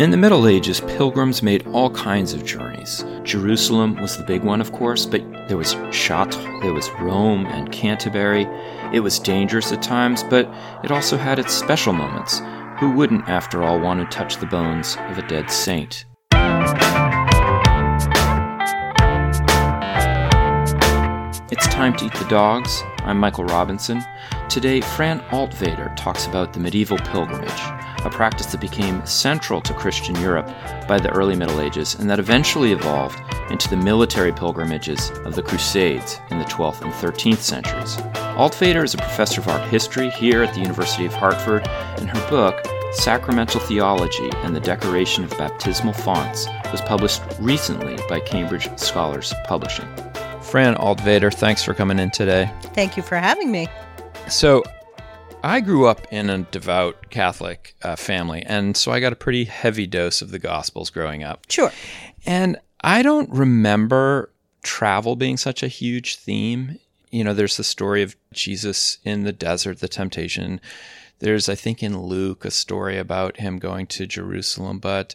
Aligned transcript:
In 0.00 0.10
the 0.10 0.16
Middle 0.16 0.48
Ages, 0.48 0.80
pilgrims 0.80 1.42
made 1.42 1.66
all 1.66 1.90
kinds 1.90 2.32
of 2.32 2.42
journeys. 2.42 3.04
Jerusalem 3.22 3.96
was 3.96 4.16
the 4.16 4.24
big 4.24 4.42
one, 4.42 4.62
of 4.62 4.72
course, 4.72 5.04
but 5.04 5.20
there 5.46 5.58
was 5.58 5.76
Chartres, 5.92 6.42
there 6.62 6.72
was 6.72 6.88
Rome 6.92 7.44
and 7.44 7.70
Canterbury. 7.70 8.48
It 8.94 9.00
was 9.00 9.18
dangerous 9.18 9.72
at 9.72 9.82
times, 9.82 10.22
but 10.22 10.50
it 10.82 10.90
also 10.90 11.18
had 11.18 11.38
its 11.38 11.52
special 11.52 11.92
moments. 11.92 12.40
Who 12.78 12.92
wouldn't, 12.92 13.28
after 13.28 13.62
all, 13.62 13.78
want 13.78 14.00
to 14.00 14.06
touch 14.16 14.38
the 14.38 14.46
bones 14.46 14.96
of 15.10 15.18
a 15.18 15.28
dead 15.28 15.50
saint? 15.50 16.06
It's 21.52 21.66
time 21.66 21.94
to 21.98 22.06
eat 22.06 22.14
the 22.14 22.26
dogs. 22.30 22.82
I'm 23.00 23.18
Michael 23.18 23.44
Robinson. 23.44 24.02
Today, 24.48 24.80
Fran 24.80 25.20
Altvater 25.28 25.94
talks 25.94 26.26
about 26.26 26.54
the 26.54 26.60
medieval 26.60 26.96
pilgrimage, 26.96 27.50
a 28.04 28.10
practice 28.10 28.46
that 28.46 28.60
became 28.60 29.04
central 29.06 29.60
to 29.60 29.74
Christian 29.74 30.14
Europe 30.16 30.46
by 30.88 30.98
the 30.98 31.10
early 31.10 31.36
Middle 31.36 31.60
Ages 31.60 31.94
and 31.94 32.08
that 32.10 32.18
eventually 32.18 32.72
evolved 32.72 33.20
into 33.50 33.68
the 33.68 33.76
military 33.76 34.32
pilgrimages 34.32 35.10
of 35.24 35.34
the 35.34 35.42
Crusades 35.42 36.20
in 36.30 36.38
the 36.38 36.44
12th 36.44 36.82
and 36.82 36.92
13th 36.92 37.38
centuries. 37.38 37.96
Altvater 38.36 38.84
is 38.84 38.94
a 38.94 38.98
professor 38.98 39.40
of 39.40 39.48
art 39.48 39.68
history 39.68 40.10
here 40.10 40.42
at 40.42 40.54
the 40.54 40.60
University 40.60 41.04
of 41.04 41.12
Hartford, 41.12 41.66
and 41.98 42.08
her 42.08 42.30
book, 42.30 42.64
Sacramental 42.92 43.60
Theology 43.60 44.30
and 44.36 44.54
the 44.54 44.60
Decoration 44.60 45.24
of 45.24 45.30
Baptismal 45.30 45.92
Fonts, 45.92 46.46
was 46.72 46.80
published 46.80 47.22
recently 47.38 47.98
by 48.08 48.20
Cambridge 48.20 48.68
Scholars 48.78 49.34
Publishing. 49.44 49.86
Fran 50.40 50.74
Altvater, 50.74 51.32
thanks 51.32 51.62
for 51.62 51.74
coming 51.74 51.98
in 51.98 52.10
today. 52.10 52.52
Thank 52.74 52.96
you 52.96 53.02
for 53.02 53.16
having 53.16 53.52
me. 53.52 53.68
So, 54.28 54.64
I 55.42 55.60
grew 55.60 55.86
up 55.86 56.06
in 56.10 56.28
a 56.28 56.38
devout 56.38 57.08
Catholic 57.08 57.74
uh, 57.82 57.96
family, 57.96 58.42
and 58.42 58.76
so 58.76 58.92
I 58.92 59.00
got 59.00 59.12
a 59.12 59.16
pretty 59.16 59.44
heavy 59.44 59.86
dose 59.86 60.20
of 60.20 60.30
the 60.30 60.38
Gospels 60.38 60.90
growing 60.90 61.22
up. 61.22 61.46
Sure. 61.48 61.72
And 62.26 62.58
I 62.82 63.02
don't 63.02 63.30
remember 63.30 64.30
travel 64.62 65.16
being 65.16 65.38
such 65.38 65.62
a 65.62 65.68
huge 65.68 66.16
theme. 66.16 66.78
You 67.10 67.24
know, 67.24 67.32
there's 67.32 67.56
the 67.56 67.64
story 67.64 68.02
of 68.02 68.16
Jesus 68.32 68.98
in 69.02 69.24
the 69.24 69.32
desert, 69.32 69.80
the 69.80 69.88
temptation. 69.88 70.60
There's, 71.20 71.48
I 71.48 71.54
think, 71.54 71.82
in 71.82 72.02
Luke, 72.02 72.44
a 72.44 72.50
story 72.50 72.98
about 72.98 73.38
him 73.38 73.58
going 73.58 73.86
to 73.88 74.06
Jerusalem, 74.06 74.78
but 74.78 75.14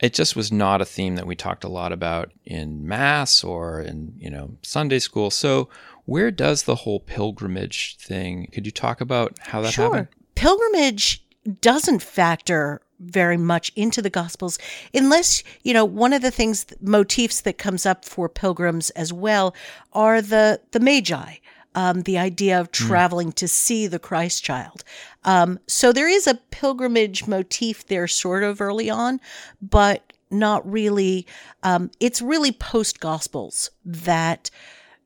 it 0.00 0.12
just 0.12 0.36
was 0.36 0.52
not 0.52 0.82
a 0.82 0.86
theme 0.86 1.16
that 1.16 1.26
we 1.26 1.36
talked 1.36 1.64
a 1.64 1.68
lot 1.68 1.92
about 1.92 2.32
in 2.44 2.86
mass 2.86 3.42
or 3.42 3.80
in, 3.80 4.14
you 4.18 4.30
know, 4.30 4.56
Sunday 4.62 4.98
school. 4.98 5.30
So, 5.30 5.68
where 6.04 6.30
does 6.30 6.64
the 6.64 6.76
whole 6.76 7.00
pilgrimage 7.00 7.96
thing? 7.98 8.48
Could 8.52 8.66
you 8.66 8.72
talk 8.72 9.00
about 9.00 9.38
how 9.40 9.62
that 9.62 9.72
sure. 9.72 9.84
happened? 9.84 10.08
Pilgrimage 10.34 11.24
doesn't 11.60 12.02
factor 12.02 12.80
very 12.98 13.36
much 13.36 13.72
into 13.74 14.00
the 14.00 14.10
gospels 14.10 14.60
unless 14.94 15.42
you 15.64 15.74
know 15.74 15.84
one 15.84 16.12
of 16.12 16.22
the 16.22 16.30
things 16.30 16.66
motifs 16.80 17.40
that 17.40 17.58
comes 17.58 17.84
up 17.84 18.04
for 18.04 18.28
pilgrims 18.28 18.90
as 18.90 19.12
well 19.12 19.52
are 19.92 20.22
the 20.22 20.60
the 20.70 20.78
magi 20.78 21.34
um, 21.74 22.02
the 22.02 22.18
idea 22.18 22.60
of 22.60 22.70
traveling 22.70 23.30
mm. 23.30 23.34
to 23.34 23.48
see 23.48 23.86
the 23.86 23.98
Christ 23.98 24.44
child. 24.44 24.84
Um, 25.24 25.58
so 25.66 25.92
there 25.92 26.08
is 26.08 26.26
a 26.26 26.34
pilgrimage 26.34 27.26
motif 27.26 27.86
there, 27.86 28.06
sort 28.06 28.42
of 28.42 28.60
early 28.60 28.90
on, 28.90 29.20
but 29.60 30.12
not 30.30 30.70
really. 30.70 31.26
Um, 31.62 31.90
it's 32.00 32.20
really 32.20 32.52
post 32.52 33.00
Gospels 33.00 33.70
that 33.84 34.50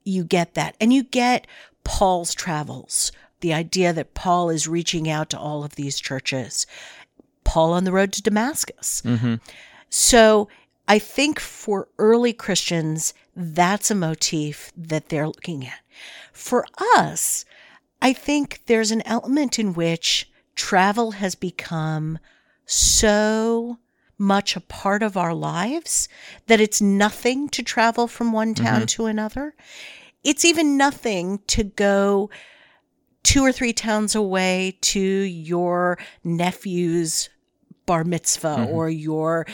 you 0.07 0.23
get 0.23 0.53
that. 0.55 0.75
And 0.79 0.93
you 0.93 1.03
get 1.03 1.45
Paul's 1.83 2.33
travels, 2.33 3.11
the 3.41 3.53
idea 3.53 3.93
that 3.93 4.13
Paul 4.13 4.49
is 4.49 4.67
reaching 4.67 5.09
out 5.09 5.29
to 5.31 5.39
all 5.39 5.63
of 5.63 5.75
these 5.75 5.99
churches, 5.99 6.65
Paul 7.43 7.73
on 7.73 7.83
the 7.83 7.91
road 7.91 8.11
to 8.13 8.21
Damascus. 8.21 9.01
Mm-hmm. 9.05 9.35
So 9.89 10.49
I 10.87 10.99
think 10.99 11.39
for 11.39 11.87
early 11.97 12.33
Christians, 12.33 13.13
that's 13.35 13.91
a 13.91 13.95
motif 13.95 14.71
that 14.75 15.09
they're 15.09 15.27
looking 15.27 15.65
at. 15.65 15.79
For 16.33 16.65
us, 16.95 17.45
I 18.01 18.13
think 18.13 18.61
there's 18.65 18.91
an 18.91 19.01
element 19.05 19.59
in 19.59 19.73
which 19.73 20.29
travel 20.55 21.11
has 21.11 21.35
become 21.35 22.19
so 22.65 23.77
much 24.17 24.55
a 24.55 24.61
part 24.61 25.03
of 25.03 25.15
our 25.17 25.33
lives 25.33 26.09
that 26.47 26.59
it's 26.59 26.81
nothing 26.81 27.49
to 27.49 27.63
travel 27.63 28.07
from 28.07 28.31
one 28.31 28.53
town 28.53 28.79
mm-hmm. 28.79 28.85
to 28.85 29.05
another. 29.05 29.55
It's 30.23 30.43
even 30.43 30.77
nothing 30.77 31.39
to 31.47 31.63
go 31.63 32.29
two 33.23 33.43
or 33.43 33.51
three 33.51 33.73
towns 33.73 34.15
away 34.15 34.77
to 34.81 34.99
your 34.99 35.99
nephew's 36.23 37.29
bar 37.85 38.03
mitzvah 38.03 38.57
mm-hmm. 38.59 38.71
or 38.71 38.89
your 38.89 39.45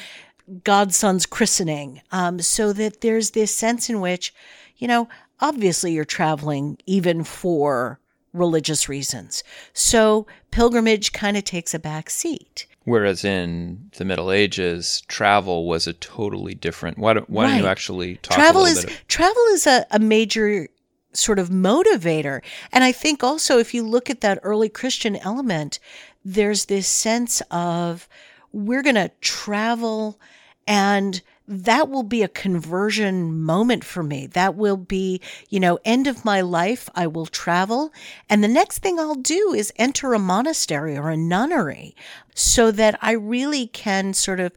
godson's 0.63 1.25
christening. 1.25 2.01
Um, 2.11 2.39
so 2.39 2.73
that 2.73 3.01
there's 3.01 3.31
this 3.31 3.53
sense 3.53 3.89
in 3.89 4.01
which, 4.01 4.33
you 4.77 4.87
know, 4.87 5.09
obviously 5.39 5.93
you're 5.93 6.05
traveling 6.05 6.77
even 6.85 7.23
for 7.23 7.99
religious 8.33 8.89
reasons. 8.89 9.43
So 9.73 10.27
pilgrimage 10.51 11.11
kind 11.11 11.37
of 11.37 11.43
takes 11.43 11.73
a 11.73 11.79
back 11.79 12.09
seat. 12.09 12.67
Whereas 12.85 13.23
in 13.23 13.89
the 13.97 14.05
Middle 14.05 14.31
Ages, 14.31 15.03
travel 15.07 15.65
was 15.65 15.87
a 15.87 15.93
totally 15.93 16.53
different. 16.53 16.97
Why 16.97 17.13
don't, 17.13 17.29
why 17.29 17.43
right. 17.45 17.51
don't 17.51 17.59
you 17.59 17.67
actually 17.67 18.17
talk 18.17 18.35
travel 18.35 18.65
is 18.65 18.83
of- 18.83 19.07
travel 19.07 19.43
is 19.51 19.65
a, 19.65 19.85
a 19.91 19.99
major 19.99 20.67
sort 21.13 21.39
of 21.39 21.49
motivator, 21.49 22.41
and 22.71 22.83
I 22.83 22.91
think 22.91 23.23
also 23.23 23.57
if 23.57 23.73
you 23.73 23.83
look 23.83 24.09
at 24.09 24.21
that 24.21 24.39
early 24.43 24.67
Christian 24.67 25.15
element, 25.17 25.79
there's 26.25 26.65
this 26.65 26.87
sense 26.87 27.41
of 27.51 28.09
we're 28.51 28.83
going 28.83 28.95
to 28.95 29.11
travel 29.21 30.19
and 30.67 31.21
that 31.47 31.89
will 31.89 32.03
be 32.03 32.23
a 32.23 32.27
conversion 32.27 33.41
moment 33.41 33.83
for 33.83 34.01
me. 34.01 34.27
That 34.27 34.55
will 34.55 34.77
be, 34.77 35.19
you 35.49 35.59
know, 35.59 35.77
end 35.83 36.07
of 36.07 36.23
my 36.23 36.41
life. 36.41 36.89
I 36.95 37.07
will 37.07 37.25
travel. 37.25 37.91
And 38.29 38.43
the 38.43 38.47
next 38.47 38.79
thing 38.79 38.99
I'll 38.99 39.15
do 39.15 39.53
is 39.53 39.73
enter 39.75 40.13
a 40.13 40.19
monastery 40.19 40.97
or 40.97 41.09
a 41.09 41.17
nunnery 41.17 41.95
so 42.33 42.71
that 42.71 42.97
I 43.01 43.11
really 43.11 43.67
can 43.67 44.13
sort 44.13 44.39
of 44.39 44.53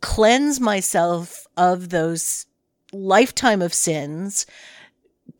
cleanse 0.00 0.58
myself 0.58 1.46
of 1.56 1.90
those 1.90 2.46
lifetime 2.92 3.62
of 3.62 3.74
sins 3.74 4.46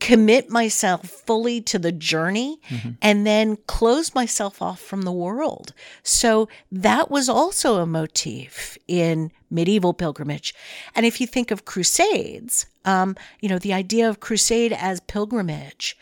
commit 0.03 0.51
myself 0.51 1.09
fully 1.09 1.61
to 1.61 1.79
the 1.79 1.93
journey 1.93 2.59
mm-hmm. 2.69 2.91
and 3.01 3.25
then 3.25 3.57
close 3.69 4.17
myself 4.17 4.61
off 4.61 4.81
from 4.81 5.03
the 5.03 5.13
world. 5.13 5.73
So 6.03 6.49
that 6.73 7.09
was 7.09 7.29
also 7.29 7.77
a 7.77 7.87
motif 7.87 8.77
in 8.89 9.31
medieval 9.49 9.95
pilgrimage. 9.95 10.57
And 10.97 11.07
if 11.07 11.21
you 11.21 11.29
think 11.29 11.53
of 11.53 11.65
crusades, 11.65 12.67
um, 12.85 13.15
you 13.41 13.49
know, 13.49 13.61
the 13.61 13.73
idea 13.73 14.09
of 14.09 14.19
crusade 14.19 14.73
as 14.73 14.99
pilgrimage, 14.99 15.97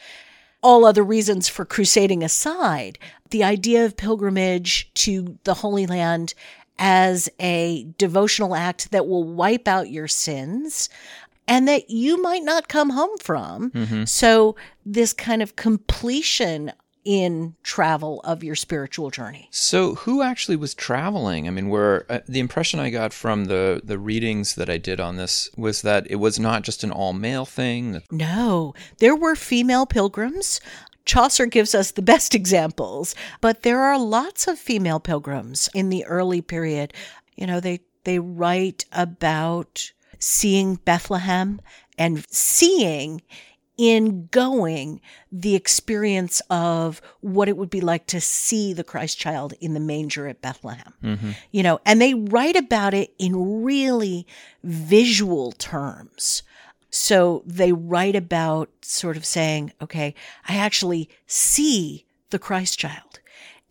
all 0.63 0.87
other 0.87 1.03
reasons 1.03 1.51
for 1.51 1.67
crusading 1.67 2.25
aside, 2.25 2.99
the 3.29 3.45
idea 3.45 3.85
of 3.85 3.99
pilgrimage 3.99 4.91
to 4.95 5.39
the 5.45 5.55
Holy 5.55 5.87
Land 5.87 6.33
as 6.83 7.29
a 7.39 7.87
devotional 7.99 8.55
act 8.55 8.91
that 8.93 9.07
will 9.07 9.25
wipe 9.25 9.69
out 9.69 9.91
your 9.91 10.09
sins, 10.09 10.89
and 11.51 11.67
that 11.67 11.91
you 11.91 12.23
might 12.23 12.45
not 12.45 12.69
come 12.69 12.91
home 12.91 13.19
from. 13.19 13.73
Mm-hmm. 13.73 14.05
So, 14.05 14.55
this 14.87 15.13
kind 15.13 15.43
of 15.43 15.57
completion 15.57 16.73
in 17.05 17.57
travel 17.63 18.21
of 18.25 18.45
your 18.45 18.55
spiritual 18.55 19.11
journey. 19.11 19.49
So, 19.51 19.97
who 19.97 20.23
actually 20.23 20.57
was 20.57 20.75
traveling? 20.75 21.49
I 21.49 21.51
mean, 21.51 21.69
where 21.69 22.07
uh, 22.09 22.21
the 22.29 22.39
impression 22.39 22.79
I 22.79 22.91
got 22.91 23.13
from 23.13 23.47
the 23.47 23.83
the 23.83 23.99
readings 23.99 24.55
that 24.55 24.71
I 24.71 24.79
did 24.79 25.01
on 25.01 25.17
this 25.17 25.51
was 25.57 25.83
that 25.83 26.09
it 26.09 26.17
was 26.17 26.39
not 26.39 26.63
just 26.63 26.85
an 26.85 26.93
all 26.93 27.13
male 27.13 27.45
thing. 27.45 28.01
No, 28.13 28.73
there 28.99 29.17
were 29.17 29.35
female 29.35 29.87
pilgrims. 29.87 30.61
Chaucer 31.05 31.47
gives 31.47 31.75
us 31.75 31.91
the 31.91 32.03
best 32.03 32.35
examples, 32.41 33.17
but 33.41 33.63
there 33.63 33.81
are 33.81 33.99
lots 33.99 34.47
of 34.47 34.57
female 34.57 35.01
pilgrims 35.01 35.69
in 35.75 35.89
the 35.89 36.05
early 36.07 36.43
period. 36.43 36.95
You 37.35 37.49
know, 37.49 37.59
they 37.59 37.81
they 38.05 38.21
write 38.21 38.85
about 38.93 39.91
seeing 40.21 40.77
Bethlehem 40.77 41.61
and 41.99 42.25
seeing 42.31 43.23
in 43.77 44.27
going 44.27 45.01
the 45.33 45.55
experience 45.55 46.43
of 46.51 47.01
what 47.21 47.49
it 47.49 47.57
would 47.57 47.71
be 47.71 47.81
like 47.81 48.07
to 48.07 48.21
see 48.21 48.75
the 48.75 48.85
Christ 48.85 49.19
child 49.19 49.55
in 49.59 49.73
the 49.73 49.81
manger 49.81 50.29
at 50.29 50.43
Bethlehem. 50.43 50.93
Mm-hmm. 51.03 51.31
You 51.51 51.63
know, 51.63 51.81
and 51.87 52.01
they 52.01 52.13
write 52.13 52.57
about 52.57 52.93
it 52.93 53.15
in 53.19 53.65
really 53.65 54.27
visual 54.63 55.53
terms. 55.53 56.43
So 56.91 57.43
they 57.47 57.73
write 57.73 58.17
about 58.17 58.69
sort 58.83 59.17
of 59.17 59.25
saying, 59.25 59.73
okay, 59.81 60.15
I 60.47 60.57
actually 60.57 61.09
see 61.27 62.05
the 62.29 62.39
Christ 62.39 62.79
child 62.79 63.20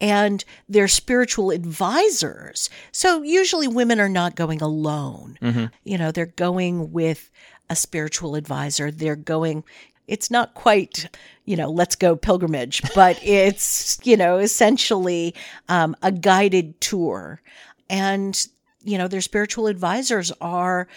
and 0.01 0.43
their 0.67 0.87
spiritual 0.87 1.51
advisors. 1.51 2.69
So 2.91 3.21
usually 3.21 3.67
women 3.67 3.99
are 3.99 4.09
not 4.09 4.35
going 4.35 4.61
alone. 4.61 5.37
Mm-hmm. 5.41 5.65
You 5.83 5.97
know, 5.97 6.11
they're 6.11 6.25
going 6.25 6.91
with 6.91 7.29
a 7.69 7.75
spiritual 7.75 8.35
advisor. 8.35 8.91
They're 8.91 9.15
going, 9.15 9.63
it's 10.07 10.31
not 10.31 10.53
quite, 10.53 11.07
you 11.45 11.55
know, 11.55 11.69
let's 11.69 11.95
go 11.95 12.15
pilgrimage, 12.15 12.81
but 12.95 13.19
it's, 13.23 13.99
you 14.03 14.17
know, 14.17 14.37
essentially 14.37 15.35
um, 15.67 15.95
a 16.01 16.11
guided 16.11 16.79
tour. 16.81 17.41
And 17.89 18.47
you 18.83 18.97
know, 18.97 19.07
their 19.07 19.21
spiritual 19.21 19.67
advisors 19.67 20.31
are 20.41 20.87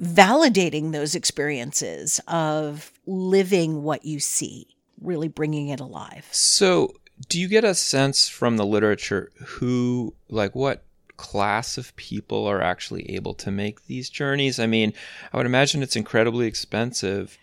validating 0.00 0.92
those 0.92 1.14
experiences 1.14 2.20
of 2.28 2.92
living 3.06 3.82
what 3.82 4.04
you 4.04 4.20
see, 4.20 4.66
really 5.00 5.28
bringing 5.28 5.68
it 5.68 5.80
alive. 5.80 6.26
So, 6.30 6.94
do 7.28 7.40
you 7.40 7.48
get 7.48 7.64
a 7.64 7.74
sense 7.74 8.28
from 8.28 8.56
the 8.56 8.66
literature 8.66 9.30
who, 9.46 10.14
like, 10.28 10.54
what 10.54 10.84
class 11.16 11.78
of 11.78 11.96
people 11.96 12.46
are 12.46 12.60
actually 12.60 13.10
able 13.14 13.34
to 13.34 13.50
make 13.50 13.86
these 13.86 14.10
journeys? 14.10 14.58
I 14.58 14.66
mean, 14.66 14.92
I 15.32 15.36
would 15.36 15.46
imagine 15.46 15.82
it's 15.82 15.96
incredibly 15.96 16.46
expensive. 16.46 17.38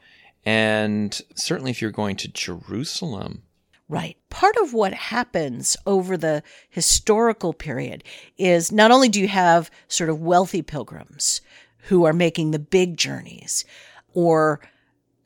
And 0.45 1.19
certainly, 1.35 1.71
if 1.71 1.81
you're 1.81 1.91
going 1.91 2.17
to 2.17 2.27
Jerusalem, 2.27 3.43
Right. 3.89 4.17
Part 4.29 4.55
of 4.61 4.73
what 4.73 4.93
happens 4.93 5.75
over 5.85 6.15
the 6.17 6.41
historical 6.69 7.53
period 7.53 8.03
is 8.37 8.71
not 8.71 8.91
only 8.91 9.09
do 9.09 9.19
you 9.19 9.27
have 9.27 9.69
sort 9.87 10.09
of 10.09 10.21
wealthy 10.21 10.61
pilgrims 10.61 11.41
who 11.89 12.05
are 12.05 12.13
making 12.13 12.51
the 12.51 12.59
big 12.59 12.97
journeys, 12.97 13.65
or 14.13 14.61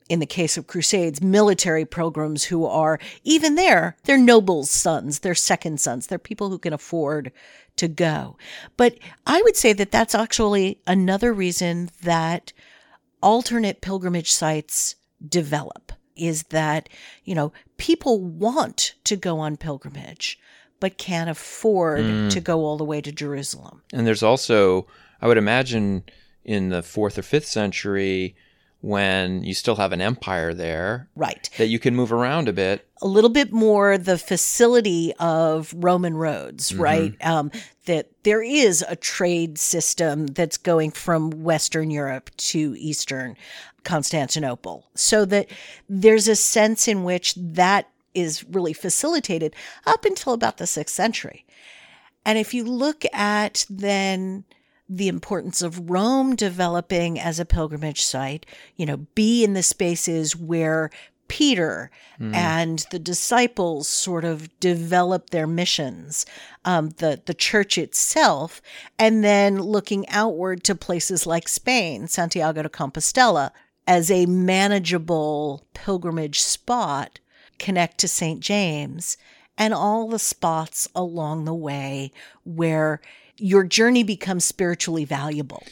in 0.08 0.20
the 0.20 0.26
case 0.26 0.56
of 0.56 0.66
crusades, 0.66 1.20
military 1.20 1.84
pilgrims 1.84 2.44
who 2.44 2.64
are 2.64 2.98
even 3.24 3.54
there, 3.54 3.96
they're 4.04 4.18
nobles' 4.18 4.70
sons, 4.70 5.20
they're 5.20 5.34
second 5.34 5.80
sons, 5.80 6.06
they're 6.06 6.18
people 6.18 6.48
who 6.48 6.58
can 6.58 6.72
afford 6.72 7.30
to 7.76 7.88
go. 7.88 8.36
But 8.76 8.98
I 9.26 9.42
would 9.42 9.56
say 9.56 9.72
that 9.72 9.90
that's 9.90 10.14
actually 10.14 10.80
another 10.86 11.32
reason 11.32 11.90
that 12.02 12.52
alternate 13.22 13.80
pilgrimage 13.80 14.30
sites 14.30 14.96
develop 15.26 15.92
is 16.16 16.44
that, 16.44 16.88
you 17.24 17.34
know, 17.34 17.52
people 17.76 18.20
want 18.20 18.94
to 19.04 19.16
go 19.16 19.38
on 19.38 19.56
pilgrimage, 19.56 20.38
but 20.80 20.98
can't 20.98 21.30
afford 21.30 22.00
mm. 22.00 22.30
to 22.30 22.40
go 22.40 22.60
all 22.60 22.76
the 22.76 22.84
way 22.84 23.00
to 23.00 23.12
Jerusalem. 23.12 23.82
And 23.92 24.06
there's 24.06 24.22
also, 24.22 24.86
I 25.20 25.28
would 25.28 25.38
imagine, 25.38 26.04
in 26.44 26.70
the 26.70 26.82
fourth 26.82 27.18
or 27.18 27.22
fifth 27.22 27.46
century, 27.46 28.34
when 28.80 29.42
you 29.42 29.54
still 29.54 29.76
have 29.76 29.92
an 29.92 30.00
empire 30.00 30.54
there. 30.54 31.08
Right. 31.16 31.50
That 31.58 31.66
you 31.66 31.78
can 31.78 31.96
move 31.96 32.12
around 32.12 32.48
a 32.48 32.52
bit. 32.52 32.86
A 33.02 33.06
little 33.06 33.30
bit 33.30 33.52
more 33.52 33.98
the 33.98 34.18
facility 34.18 35.12
of 35.18 35.74
Roman 35.76 36.16
roads, 36.16 36.70
mm-hmm. 36.70 36.82
right? 36.82 37.26
Um, 37.26 37.50
that 37.86 38.08
there 38.22 38.42
is 38.42 38.84
a 38.88 38.96
trade 38.96 39.58
system 39.58 40.26
that's 40.26 40.56
going 40.56 40.92
from 40.92 41.30
Western 41.30 41.90
Europe 41.90 42.30
to 42.36 42.74
Eastern 42.78 43.36
Constantinople. 43.84 44.86
So 44.94 45.24
that 45.24 45.48
there's 45.88 46.28
a 46.28 46.36
sense 46.36 46.86
in 46.86 47.04
which 47.04 47.34
that 47.34 47.88
is 48.14 48.44
really 48.44 48.72
facilitated 48.72 49.54
up 49.86 50.04
until 50.04 50.32
about 50.32 50.58
the 50.58 50.66
sixth 50.66 50.94
century. 50.94 51.44
And 52.24 52.38
if 52.38 52.52
you 52.52 52.64
look 52.64 53.04
at 53.12 53.64
then 53.70 54.44
the 54.88 55.08
importance 55.08 55.60
of 55.62 55.90
Rome 55.90 56.34
developing 56.34 57.18
as 57.18 57.38
a 57.38 57.44
pilgrimage 57.44 58.02
site, 58.02 58.46
you 58.76 58.86
know, 58.86 58.98
be 59.14 59.44
in 59.44 59.52
the 59.52 59.62
spaces 59.62 60.34
where 60.34 60.90
Peter 61.28 61.90
mm. 62.18 62.34
and 62.34 62.86
the 62.90 62.98
disciples 62.98 63.86
sort 63.86 64.24
of 64.24 64.48
develop 64.60 65.30
their 65.30 65.46
missions, 65.46 66.24
um, 66.64 66.90
the 66.96 67.20
the 67.26 67.34
church 67.34 67.78
itself, 67.78 68.60
and 68.98 69.22
then 69.22 69.60
looking 69.60 70.08
outward 70.08 70.64
to 70.64 70.74
places 70.74 71.26
like 71.26 71.46
Spain, 71.46 72.08
Santiago 72.08 72.62
de 72.62 72.68
Compostela, 72.68 73.50
as 73.86 74.10
a 74.10 74.26
manageable 74.26 75.66
pilgrimage 75.74 76.40
spot, 76.40 77.20
connect 77.58 77.98
to 77.98 78.08
St. 78.08 78.40
James, 78.40 79.18
and 79.56 79.74
all 79.74 80.08
the 80.08 80.18
spots 80.18 80.88
along 80.94 81.44
the 81.44 81.54
way 81.54 82.10
where 82.44 83.00
your 83.38 83.64
journey 83.64 84.02
becomes 84.02 84.44
spiritually 84.44 85.04
valuable. 85.04 85.62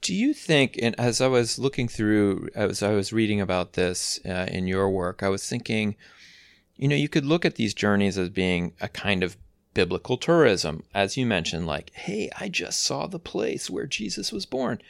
Do 0.00 0.14
you 0.14 0.32
think, 0.32 0.78
and 0.80 0.98
as 0.98 1.20
I 1.20 1.26
was 1.26 1.58
looking 1.58 1.86
through, 1.86 2.48
as 2.54 2.82
I 2.82 2.92
was 2.92 3.12
reading 3.12 3.40
about 3.40 3.74
this 3.74 4.18
uh, 4.24 4.46
in 4.48 4.66
your 4.66 4.88
work, 4.88 5.22
I 5.22 5.28
was 5.28 5.46
thinking, 5.46 5.96
you 6.76 6.88
know, 6.88 6.96
you 6.96 7.08
could 7.08 7.26
look 7.26 7.44
at 7.44 7.56
these 7.56 7.74
journeys 7.74 8.16
as 8.16 8.30
being 8.30 8.72
a 8.80 8.88
kind 8.88 9.22
of 9.22 9.36
biblical 9.74 10.16
tourism, 10.16 10.84
as 10.94 11.16
you 11.16 11.26
mentioned, 11.26 11.66
like, 11.66 11.90
hey, 11.94 12.30
I 12.38 12.48
just 12.48 12.80
saw 12.80 13.06
the 13.06 13.18
place 13.18 13.68
where 13.68 13.86
Jesus 13.86 14.32
was 14.32 14.46
born. 14.46 14.80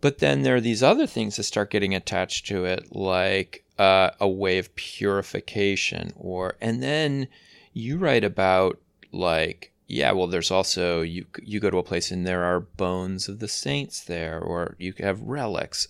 But 0.00 0.18
then 0.18 0.42
there 0.42 0.56
are 0.56 0.60
these 0.60 0.82
other 0.82 1.06
things 1.06 1.36
that 1.36 1.44
start 1.44 1.70
getting 1.70 1.94
attached 1.94 2.46
to 2.48 2.64
it, 2.64 2.94
like 2.94 3.64
uh, 3.78 4.10
a 4.20 4.28
way 4.28 4.58
of 4.58 4.74
purification, 4.74 6.12
or, 6.16 6.56
and 6.60 6.82
then 6.82 7.28
you 7.72 7.96
write 7.98 8.24
about 8.24 8.80
like 9.12 9.72
yeah, 9.86 10.12
well, 10.12 10.26
there's 10.26 10.50
also 10.50 11.02
you 11.02 11.26
you 11.42 11.60
go 11.60 11.70
to 11.70 11.78
a 11.78 11.82
place 11.82 12.10
and 12.10 12.26
there 12.26 12.44
are 12.44 12.60
bones 12.60 13.28
of 13.28 13.38
the 13.38 13.48
saints 13.48 14.02
there, 14.02 14.40
or 14.40 14.76
you 14.78 14.94
have 14.98 15.20
relics. 15.20 15.88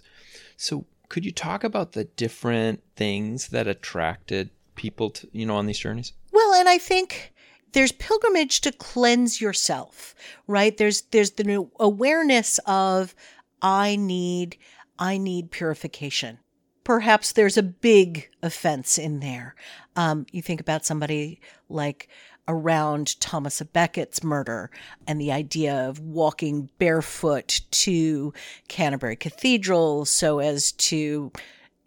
So, 0.56 0.86
could 1.08 1.24
you 1.24 1.32
talk 1.32 1.62
about 1.62 1.92
the 1.92 2.04
different 2.04 2.82
things 2.96 3.48
that 3.48 3.68
attracted 3.68 4.50
people 4.74 5.10
to 5.10 5.28
you 5.32 5.46
know 5.46 5.56
on 5.56 5.66
these 5.66 5.78
journeys? 5.78 6.12
Well, 6.32 6.54
and 6.54 6.68
I 6.68 6.78
think 6.78 7.32
there's 7.72 7.92
pilgrimage 7.92 8.60
to 8.62 8.72
cleanse 8.72 9.40
yourself, 9.40 10.14
right? 10.48 10.76
There's 10.76 11.02
there's 11.02 11.32
the 11.32 11.68
awareness 11.78 12.58
of 12.66 13.14
I 13.62 13.96
need 13.96 14.56
I 14.98 15.18
need 15.18 15.50
purification. 15.50 16.38
Perhaps 16.82 17.32
there's 17.32 17.56
a 17.56 17.62
big 17.62 18.28
offense 18.42 18.98
in 18.98 19.20
there. 19.20 19.54
Um, 19.96 20.26
you 20.32 20.42
think 20.42 20.60
about 20.60 20.84
somebody 20.84 21.40
like 21.68 22.08
around 22.46 23.18
Thomas 23.20 23.60
à 23.60 23.72
Becket's 23.72 24.22
murder 24.22 24.70
and 25.06 25.20
the 25.20 25.32
idea 25.32 25.88
of 25.88 26.00
walking 26.00 26.68
barefoot 26.78 27.60
to 27.70 28.32
Canterbury 28.68 29.16
Cathedral 29.16 30.04
so 30.04 30.38
as 30.40 30.72
to 30.72 31.32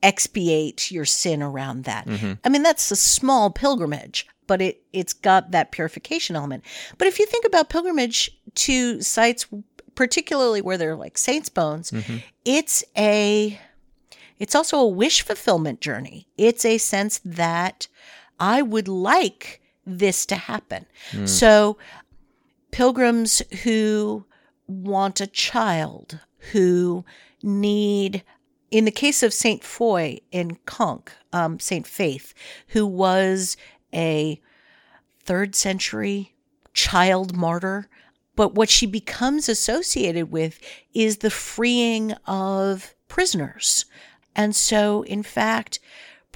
expiate 0.02 0.92
your 0.92 1.06
sin 1.06 1.42
around 1.42 1.84
that. 1.84 2.06
Mm-hmm. 2.08 2.34
I 2.44 2.50
mean, 2.50 2.64
that's 2.64 2.92
a 2.92 2.96
small 2.96 3.50
pilgrimage, 3.50 4.28
but 4.48 4.62
it, 4.62 4.82
it's 4.94 5.14
got 5.14 5.52
that 5.52 5.72
purification 5.72 6.36
element. 6.36 6.64
But 6.98 7.08
if 7.08 7.20
you 7.20 7.26
think 7.26 7.46
about 7.46 7.70
pilgrimage 7.70 8.32
to 8.56 9.02
sites, 9.02 9.48
particularly 9.96 10.62
where 10.62 10.78
they're 10.78 10.96
like 10.96 11.18
saints' 11.18 11.50
bones, 11.50 11.92
mm-hmm. 11.92 12.18
it's 12.46 12.84
a 12.98 13.60
it's 14.40 14.54
also 14.54 14.78
a 14.78 14.88
wish 14.88 15.24
fulfillment 15.24 15.82
journey. 15.82 16.28
It's 16.38 16.64
a 16.64 16.78
sense 16.78 17.20
that 17.26 17.88
I 18.40 18.62
would 18.62 18.88
like 18.88 19.62
this 19.88 20.26
to 20.28 20.36
happen. 20.36 20.86
Mm. 21.12 21.28
So, 21.28 21.78
pilgrims 22.72 23.42
who 23.64 24.26
want 24.68 25.22
a 25.22 25.28
child, 25.28 26.20
who 26.52 27.06
need, 27.42 28.24
in 28.70 28.86
the 28.86 28.92
case 28.92 29.24
of 29.24 29.34
Saint 29.34 29.64
Foy 29.64 30.20
in 30.32 30.58
Conques, 30.66 31.14
um, 31.32 31.60
Saint 31.60 31.88
Faith, 31.88 32.34
who 32.70 32.86
was 32.86 33.56
a 33.94 34.42
third 35.24 35.56
century 35.56 36.36
child 36.74 37.36
martyr. 37.36 37.90
But 38.36 38.54
what 38.54 38.70
she 38.70 38.86
becomes 38.86 39.50
associated 39.50 40.32
with 40.32 40.60
is 40.94 41.18
the 41.18 41.32
freeing 41.32 42.12
of 42.26 42.94
prisoners. 43.08 43.86
And 44.36 44.56
so, 44.56 45.02
in 45.04 45.24
fact, 45.24 45.80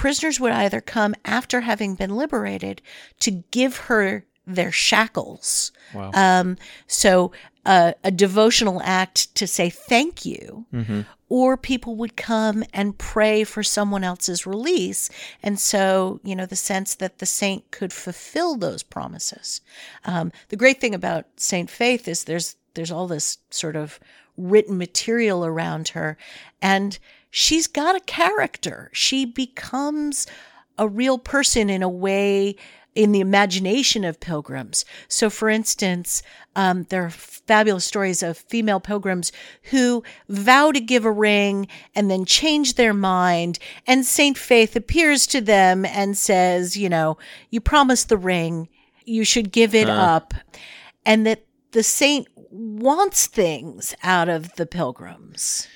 prisoners 0.01 0.39
would 0.39 0.51
either 0.51 0.81
come 0.81 1.13
after 1.25 1.61
having 1.61 1.93
been 1.93 2.15
liberated 2.15 2.81
to 3.19 3.29
give 3.51 3.77
her 3.77 4.25
their 4.47 4.71
shackles. 4.71 5.71
Wow. 5.93 6.09
Um, 6.15 6.57
so 6.87 7.31
uh, 7.67 7.93
a 8.03 8.09
devotional 8.09 8.81
act 8.83 9.35
to 9.35 9.45
say 9.45 9.69
thank 9.69 10.25
you, 10.25 10.65
mm-hmm. 10.73 11.01
or 11.29 11.55
people 11.55 11.95
would 11.97 12.17
come 12.17 12.63
and 12.73 12.97
pray 12.97 13.43
for 13.43 13.61
someone 13.61 14.03
else's 14.03 14.47
release. 14.47 15.11
And 15.43 15.59
so, 15.59 16.19
you 16.23 16.35
know, 16.35 16.47
the 16.47 16.55
sense 16.55 16.95
that 16.95 17.19
the 17.19 17.27
saint 17.27 17.69
could 17.69 17.93
fulfill 17.93 18.57
those 18.57 18.81
promises. 18.81 19.61
Um, 20.05 20.31
the 20.49 20.57
great 20.57 20.81
thing 20.81 20.95
about 20.95 21.27
Saint 21.37 21.69
Faith 21.69 22.07
is 22.07 22.23
there's 22.23 22.55
there's 22.73 22.91
all 22.91 23.07
this 23.07 23.37
sort 23.51 23.75
of 23.75 23.99
written 24.35 24.79
material 24.79 25.45
around 25.45 25.89
her, 25.89 26.17
and 26.59 26.97
she's 27.31 27.65
got 27.65 27.95
a 27.95 28.01
character. 28.01 28.91
She 28.93 29.25
becomes 29.25 30.27
a 30.77 30.87
real 30.87 31.17
person 31.17 31.69
in 31.69 31.81
a 31.81 31.89
way 31.89 32.55
in 32.93 33.13
the 33.13 33.21
imagination 33.21 34.03
of 34.03 34.19
pilgrims. 34.19 34.83
So, 35.07 35.29
for 35.29 35.49
instance, 35.49 36.21
um, 36.57 36.83
there 36.89 37.05
are 37.05 37.09
fabulous 37.09 37.85
stories 37.85 38.21
of 38.21 38.37
female 38.37 38.81
pilgrims 38.81 39.31
who 39.63 40.03
vow 40.27 40.71
to 40.71 40.81
give 40.81 41.05
a 41.05 41.11
ring 41.11 41.67
and 41.95 42.11
then 42.11 42.25
change 42.25 42.75
their 42.75 42.93
mind. 42.93 43.59
And 43.87 44.05
Saint 44.05 44.37
Faith 44.37 44.75
appears 44.75 45.25
to 45.27 45.39
them 45.39 45.85
and 45.85 46.17
says, 46.17 46.75
You 46.75 46.89
know, 46.89 47.17
you 47.49 47.61
promised 47.61 48.09
the 48.09 48.17
ring, 48.17 48.67
you 49.05 49.23
should 49.23 49.53
give 49.53 49.73
it 49.73 49.89
uh. 49.89 49.93
up. 49.93 50.33
And 51.05 51.25
that 51.25 51.45
the 51.71 51.83
saint 51.83 52.27
wants 52.35 53.27
things 53.27 53.95
out 54.03 54.27
of 54.27 54.53
the 54.55 54.65
pilgrims 54.65 55.67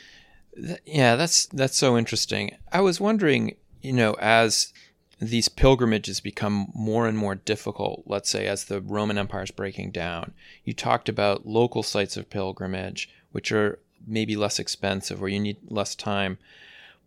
yeah, 0.85 1.15
that's 1.15 1.45
that's 1.47 1.77
so 1.77 1.97
interesting. 1.97 2.55
I 2.71 2.81
was 2.81 2.99
wondering, 2.99 3.55
you 3.81 3.93
know, 3.93 4.15
as 4.19 4.73
these 5.19 5.47
pilgrimages 5.47 6.19
become 6.19 6.71
more 6.73 7.07
and 7.07 7.17
more 7.17 7.35
difficult, 7.35 8.03
let's 8.05 8.29
say, 8.29 8.47
as 8.47 8.65
the 8.65 8.81
Roman 8.81 9.17
Empire 9.17 9.43
is 9.43 9.51
breaking 9.51 9.91
down. 9.91 10.33
You 10.63 10.73
talked 10.73 11.07
about 11.07 11.47
local 11.47 11.83
sites 11.83 12.17
of 12.17 12.29
pilgrimage, 12.29 13.09
which 13.31 13.51
are 13.51 13.79
maybe 14.05 14.35
less 14.35 14.59
expensive 14.59 15.21
or 15.21 15.29
you 15.29 15.39
need 15.39 15.57
less 15.67 15.95
time. 15.95 16.37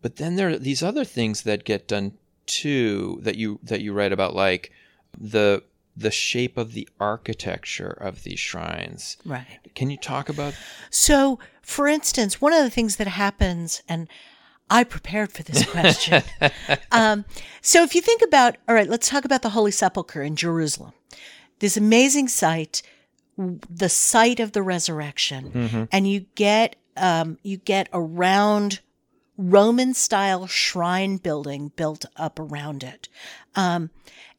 But 0.00 0.16
then 0.16 0.36
there 0.36 0.48
are 0.48 0.58
these 0.58 0.82
other 0.82 1.04
things 1.04 1.42
that 1.42 1.64
get 1.64 1.88
done 1.88 2.12
too 2.46 3.18
that 3.22 3.36
you 3.36 3.58
that 3.62 3.82
you 3.82 3.92
write 3.92 4.12
about 4.12 4.34
like 4.34 4.72
the 5.18 5.62
the 5.98 6.10
shape 6.10 6.56
of 6.56 6.72
the 6.72 6.88
architecture 7.00 7.90
of 7.90 8.22
these 8.22 8.38
shrines. 8.38 9.16
Right. 9.24 9.58
Can 9.74 9.90
you 9.90 9.96
talk 9.96 10.28
about 10.28 10.54
So, 10.90 11.38
for 11.60 11.88
instance, 11.88 12.40
one 12.40 12.52
of 12.52 12.62
the 12.62 12.70
things 12.70 12.96
that 12.96 13.08
happens 13.08 13.82
and 13.88 14.08
I 14.70 14.84
prepared 14.84 15.32
for 15.32 15.42
this 15.42 15.64
question. 15.64 16.22
um, 16.92 17.24
so, 17.62 17.82
if 17.82 17.94
you 17.94 18.02
think 18.02 18.22
about, 18.22 18.56
all 18.68 18.74
right, 18.74 18.88
let's 18.88 19.08
talk 19.08 19.24
about 19.24 19.42
the 19.42 19.50
Holy 19.50 19.70
Sepulchre 19.70 20.22
in 20.22 20.36
Jerusalem. 20.36 20.92
This 21.60 21.76
amazing 21.76 22.28
site, 22.28 22.82
the 23.36 23.88
site 23.88 24.40
of 24.40 24.52
the 24.52 24.62
resurrection, 24.62 25.88
and 25.90 26.06
you 26.06 26.26
get 26.34 26.76
um, 26.98 27.38
you 27.42 27.56
get 27.56 27.88
a 27.92 28.00
round 28.00 28.80
Roman 29.38 29.94
style 29.94 30.46
shrine 30.46 31.16
building 31.16 31.72
built 31.76 32.04
up 32.16 32.38
around 32.38 32.82
it. 32.82 33.08
Um, 33.54 33.90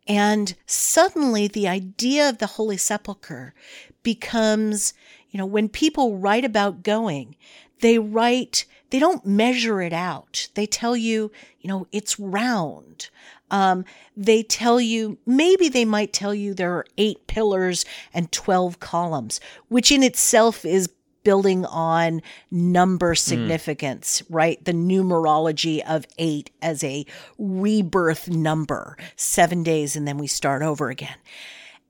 and 0.09 0.55
suddenly 0.65 1.47
the 1.47 1.67
idea 1.67 2.27
of 2.27 2.39
the 2.39 2.47
Holy 2.47 2.77
Sepulchre 2.77 3.53
becomes, 4.01 4.93
you 5.29 5.37
know, 5.37 5.45
when 5.45 5.69
people 5.69 6.17
write 6.17 6.43
about 6.43 6.81
going, 6.81 7.35
they 7.81 7.99
write, 7.99 8.65
they 8.89 8.97
don't 8.97 9.25
measure 9.25 9.81
it 9.83 9.93
out. 9.93 10.49
They 10.55 10.65
tell 10.65 10.97
you, 10.97 11.31
you 11.61 11.67
know, 11.67 11.85
it's 11.91 12.19
round. 12.19 13.09
Um, 13.51 13.85
they 14.17 14.41
tell 14.41 14.81
you, 14.81 15.19
maybe 15.27 15.69
they 15.69 15.85
might 15.85 16.11
tell 16.11 16.33
you 16.33 16.55
there 16.55 16.73
are 16.73 16.85
eight 16.97 17.27
pillars 17.27 17.85
and 18.11 18.31
12 18.31 18.79
columns, 18.79 19.39
which 19.67 19.91
in 19.91 20.01
itself 20.01 20.65
is 20.65 20.89
building 21.23 21.65
on 21.65 22.21
number 22.51 23.11
hmm. 23.11 23.17
significance, 23.17 24.23
right? 24.29 24.63
The 24.63 24.73
numerology 24.73 25.81
of 25.87 26.05
eight 26.17 26.51
as 26.61 26.83
a 26.83 27.05
rebirth 27.37 28.29
number, 28.29 28.97
seven 29.15 29.63
days, 29.63 29.95
and 29.95 30.07
then 30.07 30.17
we 30.17 30.27
start 30.27 30.61
over 30.61 30.89
again. 30.89 31.17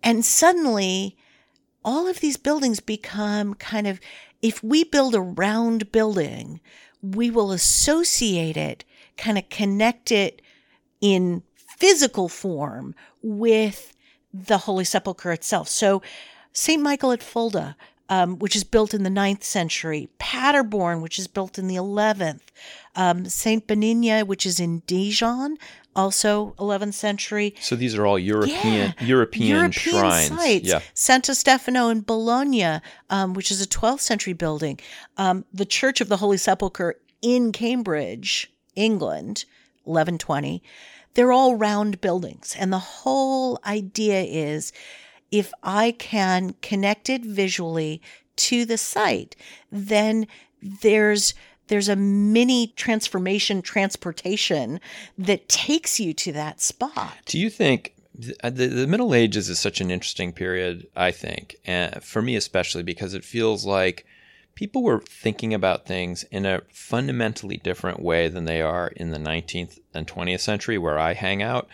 And 0.02 0.26
suddenly, 0.26 1.18
all 1.84 2.08
of 2.08 2.20
these 2.20 2.38
buildings 2.38 2.80
become 2.80 3.54
kind 3.56 3.88
of, 3.88 4.00
if 4.42 4.64
we 4.64 4.84
build 4.84 5.16
a 5.16 5.22
round 5.22 5.92
building, 5.92 6.60
we 7.02 7.30
will 7.30 7.52
associate 7.52 8.58
it, 8.58 8.84
kind 9.18 9.38
of 9.38 9.50
connect 9.50 10.12
it 10.12 10.42
in 11.02 11.44
physical 11.56 12.28
form 12.30 12.94
with 13.22 13.94
the 14.34 14.60
Holy 14.60 14.84
Sepulchre 14.84 15.32
itself. 15.32 15.68
So, 15.68 16.02
St. 16.52 16.82
Michael 16.82 17.12
at 17.12 17.24
Fulda, 17.24 17.76
um, 18.10 18.40
which 18.40 18.56
is 18.56 18.64
built 18.64 18.94
in 18.94 19.04
the 19.04 19.10
9th 19.10 19.44
century, 19.44 20.10
Paderborn, 20.18 21.02
which 21.02 21.20
is 21.20 21.28
built 21.28 21.58
in 21.58 21.68
the 21.68 21.76
11th, 21.76 22.42
um, 22.96 23.26
St. 23.26 23.66
Benigna, 23.68 24.26
which 24.26 24.46
is 24.46 24.60
in 24.60 24.80
Dijon, 24.88 25.58
also 25.96 26.56
11th 26.60 26.94
century. 26.96 27.56
So 27.62 27.76
these 27.76 27.96
are 27.96 28.06
all 28.06 28.18
European 28.18 28.96
European, 29.00 29.72
shrines. 29.72 30.28
sites. 30.28 30.66
Yeah. 30.66 30.82
Santo 30.94 31.34
Stefano 31.34 31.90
in 31.90 32.02
Bologna, 32.02 32.82
um, 33.10 33.34
which 33.34 33.52
is 33.52 33.62
a 33.62 33.68
12th 33.68 34.02
century 34.02 34.34
building. 34.34 34.80
Um, 35.18 35.46
the 35.54 35.66
Church 35.66 36.02
of 36.02 36.10
the 36.10 36.18
Holy 36.18 36.38
Sepulchre 36.38 36.96
in 37.22 37.52
Cambridge, 37.52 38.52
England, 38.76 39.46
1120. 39.84 40.64
They're 41.16 41.32
all 41.32 41.56
round 41.56 42.02
buildings. 42.02 42.56
And 42.58 42.72
the 42.72 42.80
whole 42.80 43.60
idea 43.66 44.22
is 44.22 44.72
if 45.32 45.54
I 45.64 45.92
can 45.92 46.56
connect 46.62 47.10
it 47.10 47.24
visually 47.24 48.02
to 48.38 48.66
the 48.66 48.78
site, 48.78 49.36
then 49.72 50.28
there's 50.62 51.34
there's 51.68 51.90
a 51.90 51.96
mini 51.96 52.74
transformation 52.76 53.62
transportation 53.62 54.80
that 55.18 55.48
takes 55.48 56.00
you 56.00 56.14
to 56.16 56.32
that 56.34 56.60
spot. 56.60 57.14
Do 57.26 57.38
you 57.38 57.50
think 57.50 57.94
uh, 58.44 58.50
the, 58.50 58.68
the 58.68 58.88
Middle 58.88 59.14
Ages 59.14 59.50
is 59.50 59.60
such 59.60 59.80
an 59.80 59.92
interesting 59.92 60.34
period? 60.34 60.88
I 60.96 61.12
think, 61.12 61.56
and 61.66 62.04
for 62.04 62.22
me 62.22 62.36
especially, 62.36 62.84
because 62.84 63.14
it 63.14 63.24
feels 63.24 63.66
like 63.66 64.06
people 64.56 64.84
were 64.84 65.00
thinking 65.00 65.54
about 65.54 65.86
things 65.86 66.24
in 66.32 66.46
a 66.46 66.62
fundamentally 66.74 67.58
different 67.58 68.02
way 68.02 68.28
than 68.28 68.46
they 68.46 68.62
are 68.62 68.88
in 68.88 69.12
the 69.12 69.20
19th 69.20 69.80
and 69.94 70.08
20th 70.08 70.42
century, 70.42 70.78
where 70.78 71.00
I 71.00 71.14
hang 71.14 71.44
out, 71.44 71.70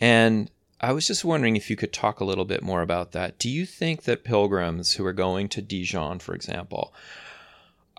and 0.00 0.50
I 0.80 0.92
was 0.92 1.06
just 1.06 1.24
wondering 1.24 1.56
if 1.56 1.70
you 1.70 1.76
could 1.76 1.92
talk 1.92 2.20
a 2.20 2.24
little 2.24 2.44
bit 2.44 2.62
more 2.62 2.82
about 2.82 3.12
that. 3.12 3.38
Do 3.38 3.48
you 3.48 3.64
think 3.64 4.02
that 4.02 4.24
pilgrims 4.24 4.94
who 4.94 5.06
are 5.06 5.12
going 5.12 5.48
to 5.50 5.62
Dijon, 5.62 6.18
for 6.18 6.34
example, 6.34 6.92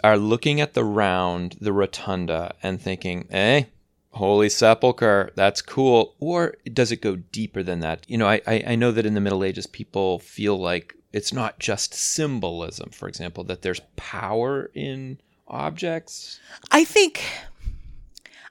are 0.04 0.18
looking 0.18 0.62
at 0.62 0.74
the 0.74 0.84
round, 0.84 1.58
the 1.60 1.74
rotunda, 1.74 2.54
and 2.62 2.80
thinking, 2.80 3.28
eh, 3.32 3.64
Holy 4.12 4.50
Sepulchre, 4.50 5.32
that's 5.36 5.62
cool? 5.62 6.16
Or 6.20 6.56
does 6.72 6.92
it 6.92 7.02
go 7.02 7.16
deeper 7.16 7.64
than 7.64 7.80
that? 7.80 8.06
You 8.08 8.18
know, 8.18 8.28
I, 8.28 8.42
I, 8.46 8.76
know 8.76 8.92
that 8.92 9.06
in 9.06 9.16
the 9.16 9.22
Middle 9.22 9.44
Ages, 9.44 9.68
people 9.68 10.20
feel 10.20 10.58
like 10.58 10.96
it's 11.14 11.34
not 11.34 11.60
just 11.60 11.94
symbolism, 11.94 12.92
for 12.92 13.08
example, 13.08 13.44
that 13.46 13.64
there's 13.64 13.82
power 13.96 14.70
in 14.74 15.20
objects. 15.48 16.40
I 16.72 16.84
think 16.84 17.24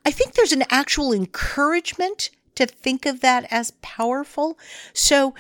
I 0.05 0.11
think 0.11 0.35
there's 0.35 0.53
an 0.53 0.65
actual 0.71 1.13
encouragement 1.13 2.31
to 2.57 2.67
think 2.67 3.07
of 3.07 3.21
that 3.21 3.47
as 3.51 3.73
powerful. 3.83 4.59
So 4.93 5.35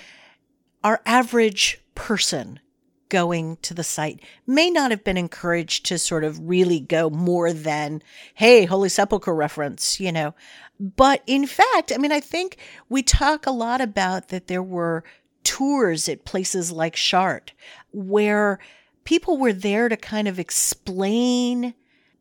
our 0.84 1.02
average 1.04 1.82
person 1.94 2.60
going 3.08 3.56
to 3.62 3.74
the 3.74 3.84
site 3.84 4.20
may 4.46 4.70
not 4.70 4.90
have 4.90 5.04
been 5.04 5.16
encouraged 5.16 5.86
to 5.86 5.98
sort 5.98 6.24
of 6.24 6.48
really 6.48 6.80
go 6.80 7.10
more 7.10 7.52
than, 7.52 8.02
hey, 8.34 8.64
Holy 8.64 8.88
Sepulchre 8.88 9.34
reference, 9.34 10.00
you 10.00 10.12
know. 10.12 10.34
But 10.78 11.22
in 11.26 11.46
fact, 11.46 11.92
I 11.92 11.98
mean, 11.98 12.12
I 12.12 12.20
think 12.20 12.58
we 12.88 13.02
talk 13.02 13.46
a 13.46 13.52
lot 13.52 13.80
about 13.80 14.28
that 14.28 14.48
there 14.48 14.62
were 14.62 15.04
tours 15.44 16.08
at 16.08 16.24
places 16.24 16.72
like 16.72 16.94
Chartres 16.94 17.54
where 17.92 18.58
people 19.04 19.38
were 19.38 19.52
there 19.52 19.88
to 19.88 19.96
kind 19.96 20.28
of 20.28 20.38
explain 20.38 21.74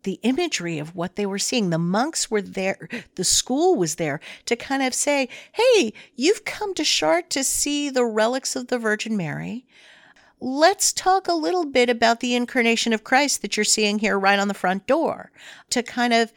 the 0.06 0.20
imagery 0.24 0.80
of 0.80 0.96
what 0.96 1.18
they 1.18 1.26
were 1.26 1.38
seeing. 1.38 1.70
The 1.70 1.78
monks 1.78 2.32
were 2.32 2.42
there, 2.42 2.88
the 3.16 3.24
school 3.26 3.76
was 3.76 3.96
there 3.96 4.22
to 4.46 4.56
kind 4.56 4.82
of 4.82 4.94
say, 4.94 5.28
hey, 5.52 5.92
you've 6.16 6.46
come 6.46 6.74
to 6.76 6.86
Chartres 6.86 7.30
to 7.32 7.44
see 7.44 7.90
the 7.90 8.06
relics 8.06 8.56
of 8.56 8.68
the 8.68 8.80
Virgin 8.80 9.18
Mary. 9.18 9.66
Let's 10.40 10.94
talk 10.94 11.28
a 11.28 11.34
little 11.34 11.66
bit 11.66 11.90
about 11.90 12.20
the 12.20 12.36
incarnation 12.36 12.94
of 12.94 13.04
Christ 13.04 13.42
that 13.42 13.58
you're 13.58 13.64
seeing 13.64 14.00
here 14.00 14.18
right 14.18 14.40
on 14.40 14.48
the 14.48 14.54
front 14.54 14.86
door 14.88 15.32
to 15.72 15.84
kind 15.84 16.14
of 16.14 16.32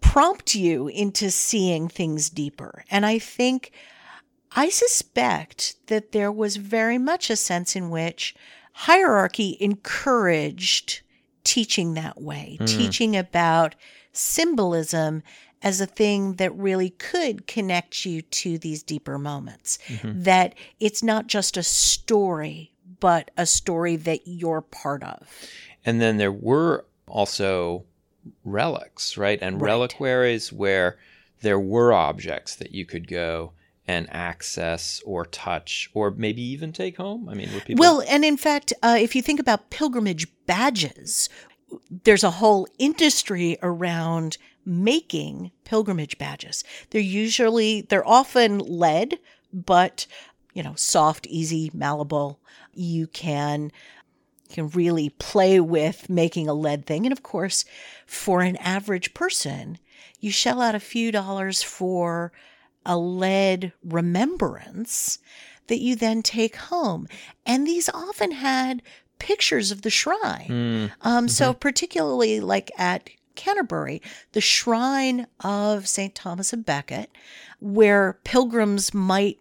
prompt 0.00 0.54
you 0.54 0.88
into 0.88 1.30
seeing 1.30 1.88
things 1.88 2.28
deeper. 2.28 2.84
And 2.90 3.06
I 3.06 3.18
think, 3.18 3.72
I 4.56 4.68
suspect 4.68 5.76
that 5.86 6.12
there 6.12 6.32
was 6.32 6.56
very 6.56 6.98
much 6.98 7.30
a 7.30 7.36
sense 7.36 7.76
in 7.76 7.90
which 7.90 8.34
hierarchy 8.72 9.56
encouraged 9.60 11.02
teaching 11.44 11.94
that 11.94 12.20
way, 12.20 12.56
Mm. 12.60 12.66
teaching 12.66 13.16
about 13.16 13.74
symbolism 14.12 15.22
as 15.62 15.80
a 15.80 15.86
thing 15.86 16.34
that 16.34 16.54
really 16.56 16.90
could 16.90 17.46
connect 17.46 18.04
you 18.04 18.20
to 18.22 18.58
these 18.58 18.82
deeper 18.82 19.18
moments. 19.18 19.78
Mm-hmm. 19.88 20.22
That 20.22 20.54
it's 20.80 21.02
not 21.02 21.26
just 21.26 21.56
a 21.56 21.62
story, 21.62 22.72
but 23.00 23.30
a 23.36 23.46
story 23.46 23.96
that 23.96 24.20
you're 24.26 24.60
part 24.60 25.02
of. 25.02 25.28
And 25.84 26.00
then 26.00 26.16
there 26.18 26.32
were 26.32 26.84
also 27.06 27.84
relics, 28.44 29.16
right? 29.16 29.38
And 29.42 29.60
Right. 29.60 29.70
reliquaries 29.70 30.52
where 30.52 30.98
there 31.42 31.60
were 31.60 31.92
objects 31.92 32.56
that 32.56 32.72
you 32.72 32.84
could 32.86 33.06
go 33.08 33.52
and 33.86 34.08
access 34.10 35.02
or 35.04 35.26
touch 35.26 35.90
or 35.94 36.10
maybe 36.10 36.42
even 36.42 36.72
take 36.72 36.96
home. 36.96 37.28
I 37.28 37.34
mean, 37.34 37.48
people 37.64 37.80
Well, 37.80 38.02
and 38.08 38.24
in 38.24 38.36
fact, 38.36 38.72
uh, 38.82 38.96
if 38.98 39.14
you 39.14 39.22
think 39.22 39.40
about 39.40 39.70
pilgrimage 39.70 40.26
badges, 40.46 41.28
there's 42.04 42.24
a 42.24 42.30
whole 42.30 42.66
industry 42.78 43.58
around 43.62 44.38
making 44.64 45.50
pilgrimage 45.64 46.16
badges. 46.16 46.64
They're 46.90 47.00
usually, 47.00 47.82
they're 47.82 48.06
often 48.06 48.58
lead, 48.58 49.18
but 49.52 50.06
you 50.54 50.62
know, 50.62 50.74
soft, 50.76 51.26
easy, 51.26 51.70
malleable. 51.74 52.40
You 52.72 53.06
can 53.08 53.72
you 54.48 54.54
can 54.54 54.68
really 54.68 55.10
play 55.10 55.58
with 55.60 56.08
making 56.08 56.48
a 56.48 56.54
lead 56.54 56.86
thing. 56.86 57.04
And 57.06 57.12
of 57.12 57.22
course, 57.22 57.64
for 58.06 58.40
an 58.40 58.56
average 58.56 59.14
person, 59.14 59.78
you 60.20 60.30
shell 60.30 60.60
out 60.60 60.74
a 60.74 60.80
few 60.80 61.10
dollars 61.10 61.62
for 61.62 62.32
a 62.86 62.96
lead 62.98 63.72
remembrance 63.82 65.18
that 65.66 65.80
you 65.80 65.96
then 65.96 66.22
take 66.22 66.56
home. 66.56 67.06
And 67.46 67.66
these 67.66 67.88
often 67.88 68.32
had 68.32 68.82
pictures 69.18 69.70
of 69.70 69.82
the 69.82 69.90
shrine. 69.90 70.48
Mm, 70.48 70.90
Um, 71.02 71.28
So, 71.28 71.52
particularly 71.54 72.40
like 72.40 72.70
at 72.76 73.08
Canterbury, 73.34 74.00
the 74.32 74.40
shrine 74.40 75.26
of 75.40 75.88
St. 75.88 76.14
Thomas 76.14 76.52
of 76.52 76.64
Becket, 76.66 77.10
where 77.60 78.18
pilgrims 78.24 78.92
might 78.94 79.38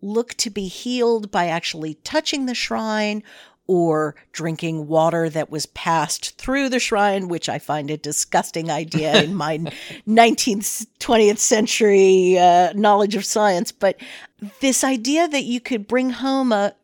look 0.00 0.34
to 0.34 0.50
be 0.50 0.66
healed 0.68 1.30
by 1.30 1.46
actually 1.46 1.94
touching 2.04 2.46
the 2.46 2.54
shrine 2.54 3.22
or 3.66 4.14
drinking 4.32 4.88
water 4.88 5.28
that 5.30 5.50
was 5.50 5.66
passed 5.66 6.36
through 6.36 6.68
the 6.68 6.80
shrine, 6.80 7.28
which 7.28 7.48
I 7.48 7.58
find 7.58 7.90
a 7.90 7.96
disgusting 7.96 8.70
idea 8.70 9.22
in 9.22 9.34
my 9.36 9.58
19th, 10.08 10.86
20th 11.00 11.38
century 11.38 12.38
uh, 12.38 12.72
knowledge 12.74 13.14
of 13.14 13.24
science. 13.24 13.72
But 13.72 14.00
this 14.60 14.82
idea 14.82 15.28
that 15.28 15.44
you 15.44 15.60
could 15.60 15.86
bring 15.86 16.10
home 16.10 16.52
a 16.52 16.74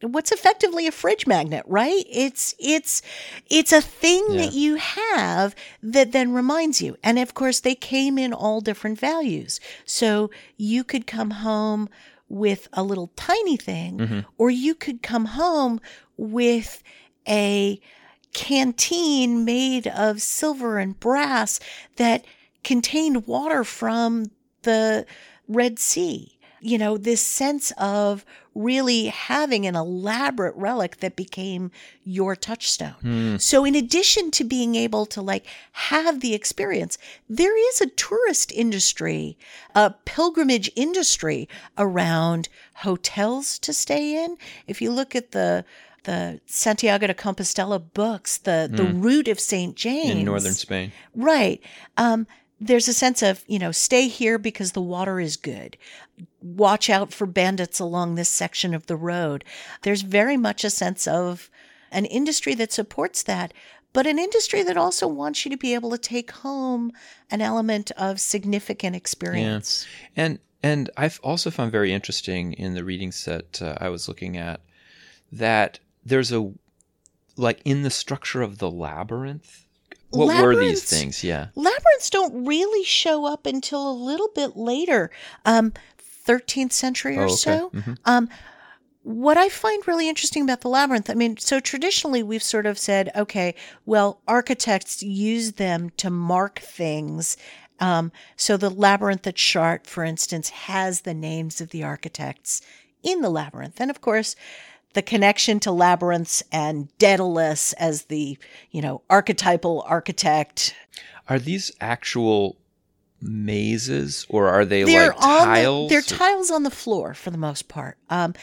what's 0.00 0.32
effectively 0.32 0.88
a 0.88 0.90
fridge 0.90 1.24
magnet 1.24 1.62
right 1.68 2.02
it's 2.10 2.52
it's 2.58 3.00
it's 3.48 3.70
a 3.70 3.80
thing 3.80 4.26
yeah. 4.28 4.38
that 4.38 4.52
you 4.52 4.74
have 4.74 5.54
that 5.80 6.10
then 6.10 6.32
reminds 6.32 6.82
you 6.82 6.96
and 7.04 7.16
of 7.16 7.32
course 7.32 7.60
they 7.60 7.76
came 7.76 8.18
in 8.18 8.32
all 8.32 8.60
different 8.60 8.98
values 8.98 9.60
so 9.84 10.32
you 10.56 10.82
could 10.82 11.06
come 11.06 11.30
home 11.30 11.88
with 12.28 12.68
a 12.72 12.82
little 12.82 13.10
tiny 13.16 13.56
thing, 13.56 13.98
mm-hmm. 13.98 14.20
or 14.36 14.50
you 14.50 14.74
could 14.74 15.02
come 15.02 15.24
home 15.26 15.80
with 16.18 16.82
a 17.26 17.80
canteen 18.34 19.44
made 19.44 19.86
of 19.86 20.20
silver 20.20 20.78
and 20.78 21.00
brass 21.00 21.58
that 21.96 22.24
contained 22.62 23.26
water 23.26 23.64
from 23.64 24.26
the 24.62 25.06
Red 25.48 25.78
Sea 25.78 26.38
you 26.60 26.78
know, 26.78 26.96
this 26.96 27.24
sense 27.24 27.72
of 27.78 28.24
really 28.54 29.06
having 29.06 29.66
an 29.66 29.76
elaborate 29.76 30.54
relic 30.56 30.98
that 30.98 31.14
became 31.14 31.70
your 32.04 32.34
touchstone. 32.34 32.94
Mm. 33.02 33.40
So, 33.40 33.64
in 33.64 33.74
addition 33.74 34.30
to 34.32 34.44
being 34.44 34.74
able 34.74 35.06
to 35.06 35.22
like 35.22 35.46
have 35.72 36.20
the 36.20 36.34
experience, 36.34 36.98
there 37.28 37.56
is 37.70 37.80
a 37.80 37.86
tourist 37.86 38.50
industry, 38.52 39.38
a 39.74 39.90
pilgrimage 40.04 40.70
industry 40.74 41.48
around 41.76 42.48
hotels 42.74 43.58
to 43.60 43.72
stay 43.72 44.24
in. 44.24 44.36
If 44.66 44.82
you 44.82 44.90
look 44.90 45.14
at 45.14 45.32
the 45.32 45.64
the 46.08 46.40
Santiago 46.46 47.06
de 47.06 47.12
Compostela 47.12 47.78
books, 47.92 48.38
the 48.38 48.66
the 48.72 48.84
mm. 48.84 49.04
route 49.04 49.28
of 49.28 49.38
Saint 49.38 49.76
James 49.76 50.18
in 50.18 50.24
northern 50.24 50.54
Spain, 50.54 50.90
right? 51.14 51.62
Um, 51.98 52.26
there's 52.58 52.88
a 52.88 52.94
sense 52.94 53.22
of, 53.22 53.44
you 53.46 53.58
know, 53.58 53.72
stay 53.72 54.08
here 54.08 54.38
because 54.38 54.72
the 54.72 54.80
water 54.80 55.20
is 55.20 55.36
good. 55.36 55.76
Watch 56.40 56.88
out 56.88 57.12
for 57.12 57.26
bandits 57.26 57.78
along 57.78 58.14
this 58.14 58.30
section 58.30 58.72
of 58.72 58.86
the 58.86 58.96
road. 58.96 59.44
There's 59.82 60.00
very 60.00 60.38
much 60.38 60.64
a 60.64 60.70
sense 60.70 61.06
of 61.06 61.50
an 61.92 62.06
industry 62.06 62.54
that 62.54 62.72
supports 62.72 63.22
that, 63.24 63.52
but 63.92 64.06
an 64.06 64.18
industry 64.18 64.62
that 64.62 64.78
also 64.78 65.06
wants 65.06 65.44
you 65.44 65.50
to 65.50 65.58
be 65.58 65.74
able 65.74 65.90
to 65.90 65.98
take 65.98 66.30
home 66.30 66.90
an 67.30 67.42
element 67.42 67.90
of 67.98 68.18
significant 68.18 68.96
experience. 68.96 69.86
Yeah. 70.16 70.24
And 70.24 70.38
and 70.62 70.90
I've 70.96 71.20
also 71.22 71.50
found 71.50 71.70
very 71.70 71.92
interesting 71.92 72.54
in 72.54 72.72
the 72.72 72.82
readings 72.82 73.26
that 73.26 73.60
uh, 73.60 73.76
I 73.78 73.90
was 73.90 74.08
looking 74.08 74.38
at 74.38 74.62
that 75.30 75.78
there's 76.08 76.32
a 76.32 76.52
like 77.36 77.60
in 77.64 77.82
the 77.82 77.90
structure 77.90 78.42
of 78.42 78.58
the 78.58 78.70
labyrinth 78.70 79.68
what 80.10 80.42
were 80.42 80.56
these 80.56 80.84
things? 80.84 81.22
Yeah. 81.22 81.48
Labyrinths 81.54 82.10
don't 82.10 82.46
really 82.46 82.84
show 82.84 83.26
up 83.26 83.46
until 83.46 83.90
a 83.90 83.92
little 83.92 84.30
bit 84.34 84.56
later, 84.56 85.10
um, 85.44 85.72
13th 86.26 86.72
century 86.72 87.16
or 87.16 87.22
oh, 87.22 87.24
okay. 87.24 87.34
so. 87.34 87.70
Mm-hmm. 87.70 87.92
Um, 88.04 88.28
what 89.02 89.36
I 89.38 89.48
find 89.48 89.86
really 89.86 90.08
interesting 90.08 90.42
about 90.42 90.60
the 90.60 90.68
labyrinth, 90.68 91.08
I 91.08 91.14
mean, 91.14 91.36
so 91.38 91.60
traditionally 91.60 92.22
we've 92.22 92.42
sort 92.42 92.66
of 92.66 92.78
said, 92.78 93.10
okay, 93.16 93.54
well, 93.86 94.20
architects 94.26 95.02
use 95.02 95.52
them 95.52 95.90
to 95.98 96.10
mark 96.10 96.58
things. 96.58 97.36
Um, 97.80 98.12
so 98.36 98.56
the 98.56 98.70
labyrinth 98.70 99.26
at 99.26 99.36
Chartres, 99.36 99.90
for 99.90 100.04
instance, 100.04 100.50
has 100.50 101.02
the 101.02 101.14
names 101.14 101.60
of 101.60 101.70
the 101.70 101.84
architects 101.84 102.60
in 103.02 103.20
the 103.20 103.30
labyrinth. 103.30 103.80
And 103.80 103.90
of 103.90 104.00
course, 104.00 104.36
the 104.94 105.02
connection 105.02 105.60
to 105.60 105.70
labyrinths 105.70 106.42
and 106.50 106.88
Daedalus 106.98 107.72
as 107.74 108.04
the, 108.04 108.38
you 108.70 108.80
know, 108.80 109.02
archetypal 109.10 109.84
architect. 109.86 110.74
Are 111.28 111.38
these 111.38 111.70
actual 111.80 112.56
mazes 113.20 114.24
or 114.28 114.48
are 114.48 114.64
they 114.64 114.84
they're 114.84 115.08
like 115.08 115.18
tiles? 115.18 115.88
The, 115.88 115.94
they're 115.94 116.14
or? 116.14 116.18
tiles 116.18 116.50
on 116.50 116.62
the 116.62 116.70
floor 116.70 117.14
for 117.14 117.30
the 117.30 117.38
most 117.38 117.68
part. 117.68 117.98
Um, 118.10 118.34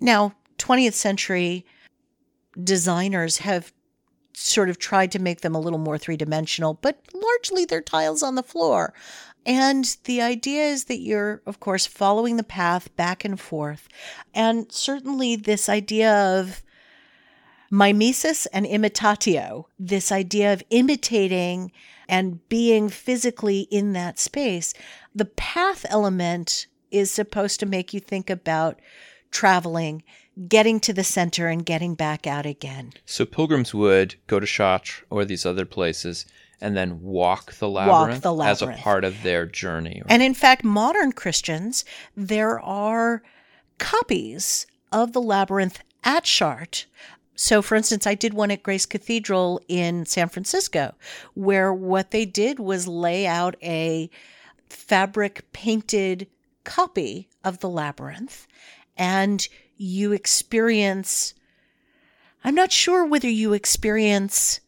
now, 0.00 0.34
20th 0.58 0.94
century 0.94 1.64
designers 2.62 3.38
have 3.38 3.72
sort 4.34 4.68
of 4.68 4.78
tried 4.78 5.12
to 5.12 5.18
make 5.18 5.40
them 5.40 5.54
a 5.54 5.60
little 5.60 5.78
more 5.78 5.98
three 5.98 6.16
dimensional, 6.16 6.74
but 6.74 7.00
largely 7.12 7.64
they're 7.64 7.80
tiles 7.80 8.22
on 8.22 8.34
the 8.34 8.42
floor. 8.42 8.94
And 9.46 9.96
the 10.04 10.20
idea 10.20 10.64
is 10.64 10.84
that 10.84 11.00
you're, 11.00 11.42
of 11.46 11.60
course, 11.60 11.86
following 11.86 12.36
the 12.36 12.42
path 12.42 12.94
back 12.96 13.24
and 13.24 13.40
forth. 13.40 13.88
And 14.34 14.70
certainly 14.70 15.36
this 15.36 15.68
idea 15.68 16.12
of 16.12 16.62
mimesis 17.70 18.46
and 18.46 18.66
imitatio, 18.66 19.64
this 19.78 20.12
idea 20.12 20.52
of 20.52 20.62
imitating 20.70 21.72
and 22.08 22.46
being 22.48 22.88
physically 22.88 23.60
in 23.70 23.92
that 23.92 24.18
space, 24.18 24.74
the 25.14 25.26
path 25.26 25.84
element 25.88 26.66
is 26.90 27.10
supposed 27.10 27.60
to 27.60 27.66
make 27.66 27.92
you 27.92 28.00
think 28.00 28.30
about 28.30 28.80
traveling, 29.30 30.02
getting 30.48 30.80
to 30.80 30.92
the 30.92 31.04
center, 31.04 31.48
and 31.48 31.66
getting 31.66 31.94
back 31.94 32.26
out 32.26 32.46
again. 32.46 32.92
So 33.04 33.26
pilgrims 33.26 33.74
would 33.74 34.14
go 34.26 34.40
to 34.40 34.46
Chartres 34.46 35.02
or 35.10 35.24
these 35.24 35.44
other 35.44 35.66
places 35.66 36.24
and 36.60 36.76
then 36.76 37.00
walk 37.02 37.54
the 37.54 37.68
labyrinth, 37.68 38.16
walk 38.16 38.22
the 38.22 38.34
labyrinth. 38.34 38.62
as 38.62 38.80
a 38.80 38.82
part 38.82 39.04
of 39.04 39.22
their 39.22 39.46
journey. 39.46 40.02
And 40.08 40.22
in 40.22 40.34
fact, 40.34 40.64
modern 40.64 41.12
Christians, 41.12 41.84
there 42.16 42.60
are 42.60 43.22
copies 43.78 44.66
of 44.92 45.12
the 45.12 45.20
labyrinth 45.20 45.80
at 46.04 46.24
Chartres. 46.24 46.86
So, 47.34 47.62
for 47.62 47.76
instance, 47.76 48.04
I 48.04 48.16
did 48.16 48.34
one 48.34 48.50
at 48.50 48.64
Grace 48.64 48.84
Cathedral 48.84 49.60
in 49.68 50.06
San 50.06 50.28
Francisco, 50.28 50.94
where 51.34 51.72
what 51.72 52.10
they 52.10 52.24
did 52.24 52.58
was 52.58 52.88
lay 52.88 53.28
out 53.28 53.54
a 53.62 54.10
fabric 54.68 55.44
painted 55.52 56.26
copy 56.64 57.28
of 57.44 57.60
the 57.60 57.68
labyrinth, 57.68 58.48
and 58.96 59.46
you 59.76 60.12
experience. 60.12 61.34
I'm 62.42 62.56
not 62.56 62.72
sure 62.72 63.06
whether 63.06 63.28
you 63.28 63.52
experience 63.52 64.60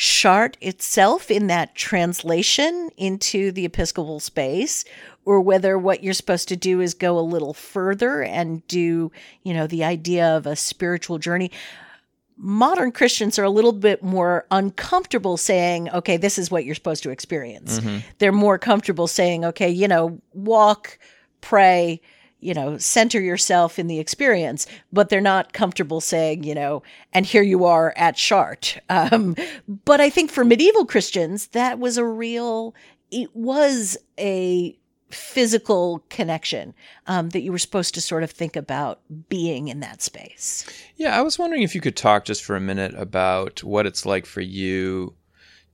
Chartres 0.00 0.56
itself 0.60 1.28
in 1.28 1.48
that 1.48 1.74
translation 1.74 2.90
into 2.96 3.50
the 3.50 3.64
Episcopal 3.64 4.20
space, 4.20 4.84
or 5.24 5.40
whether 5.40 5.76
what 5.76 6.04
you're 6.04 6.14
supposed 6.14 6.46
to 6.48 6.56
do 6.56 6.80
is 6.80 6.94
go 6.94 7.18
a 7.18 7.20
little 7.20 7.52
further 7.52 8.22
and 8.22 8.64
do, 8.68 9.10
you 9.42 9.52
know, 9.52 9.66
the 9.66 9.82
idea 9.82 10.36
of 10.36 10.46
a 10.46 10.54
spiritual 10.54 11.18
journey. 11.18 11.50
Modern 12.36 12.92
Christians 12.92 13.40
are 13.40 13.44
a 13.44 13.50
little 13.50 13.72
bit 13.72 14.00
more 14.00 14.46
uncomfortable 14.52 15.36
saying, 15.36 15.90
okay, 15.90 16.16
this 16.16 16.38
is 16.38 16.48
what 16.48 16.64
you're 16.64 16.76
supposed 16.76 17.02
to 17.02 17.10
experience. 17.10 17.80
Mm-hmm. 17.80 17.98
They're 18.18 18.30
more 18.30 18.56
comfortable 18.56 19.08
saying, 19.08 19.44
okay, 19.46 19.68
you 19.68 19.88
know, 19.88 20.20
walk, 20.32 20.96
pray, 21.40 22.00
you 22.40 22.54
know, 22.54 22.78
center 22.78 23.20
yourself 23.20 23.78
in 23.78 23.86
the 23.88 23.98
experience, 23.98 24.66
but 24.92 25.08
they're 25.08 25.20
not 25.20 25.52
comfortable 25.52 26.00
saying, 26.00 26.44
you 26.44 26.54
know, 26.54 26.82
and 27.12 27.26
here 27.26 27.42
you 27.42 27.64
are 27.64 27.92
at 27.96 28.16
Chartres. 28.16 28.78
Um, 28.88 29.34
but 29.84 30.00
I 30.00 30.10
think 30.10 30.30
for 30.30 30.44
medieval 30.44 30.84
Christians, 30.84 31.48
that 31.48 31.78
was 31.78 31.96
a 31.96 32.04
real, 32.04 32.74
it 33.10 33.34
was 33.34 33.96
a 34.18 34.76
physical 35.10 36.04
connection 36.10 36.74
um, 37.06 37.30
that 37.30 37.40
you 37.40 37.50
were 37.50 37.58
supposed 37.58 37.94
to 37.94 38.00
sort 38.00 38.22
of 38.22 38.30
think 38.30 38.56
about 38.56 39.00
being 39.28 39.68
in 39.68 39.80
that 39.80 40.02
space. 40.02 40.66
Yeah, 40.96 41.18
I 41.18 41.22
was 41.22 41.38
wondering 41.38 41.62
if 41.62 41.74
you 41.74 41.80
could 41.80 41.96
talk 41.96 42.24
just 42.24 42.44
for 42.44 42.56
a 42.56 42.60
minute 42.60 42.94
about 42.94 43.64
what 43.64 43.86
it's 43.86 44.04
like 44.04 44.26
for 44.26 44.42
you 44.42 45.14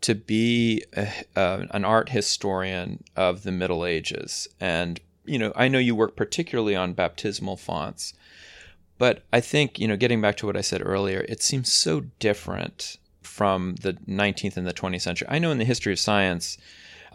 to 0.03 0.15
be 0.15 0.85
a, 0.97 1.09
uh, 1.35 1.65
an 1.71 1.85
art 1.85 2.11
historian 2.11 3.03
of 3.17 3.43
the 3.43 3.53
Middle 3.53 3.85
Ages 3.85 4.47
and 4.61 5.01
you 5.25 5.39
know, 5.39 5.53
I 5.57 5.69
know 5.69 5.79
you 5.79 5.95
work 5.95 6.17
particularly 6.17 6.77
on 6.77 6.93
baptismal 6.93 7.57
fonts, 7.57 8.15
but 8.99 9.23
I 9.33 9.41
think, 9.41 9.79
you 9.79 9.89
know, 9.89 9.97
getting 9.97 10.21
back 10.21 10.37
to 10.39 10.47
what 10.47 10.57
I 10.57 10.61
said 10.61 10.83
earlier, 10.85 11.25
it 11.29 11.43
seems 11.43 11.73
so 11.73 12.01
different 12.19 12.99
from 13.23 13.77
the 13.77 13.95
19th 14.09 14.57
and 14.57 14.67
the 14.67 14.73
20th 14.73 15.01
century. 15.01 15.29
I 15.31 15.39
know 15.39 15.51
in 15.51 15.59
the 15.59 15.65
history 15.65 15.93
of 15.93 15.99
science, 15.99 16.59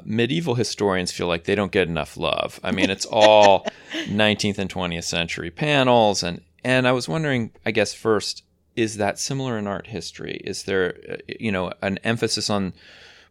medieval 0.04 0.56
historians 0.56 1.12
feel 1.12 1.28
like 1.28 1.46
they 1.46 1.56
don't 1.56 1.72
get 1.72 1.88
enough 1.88 2.18
love. 2.18 2.60
I 2.64 2.72
mean, 2.72 2.90
it's 2.90 3.06
all 3.06 3.66
19th 3.94 4.58
and 4.58 4.70
20th 4.74 5.04
century 5.04 5.52
panels 5.52 6.24
and 6.24 6.42
and 6.62 6.90
I 6.90 6.92
was 6.92 7.08
wondering, 7.08 7.52
I 7.66 7.72
guess 7.72 7.94
first, 7.94 8.44
is 8.76 8.98
that 8.98 9.18
similar 9.18 9.58
in 9.58 9.66
art 9.66 9.88
history? 9.88 10.42
Is 10.44 10.64
there 10.64 10.96
uh, 11.10 11.16
you 11.40 11.52
know, 11.52 11.72
an 11.82 12.00
emphasis 12.04 12.50
on 12.50 12.74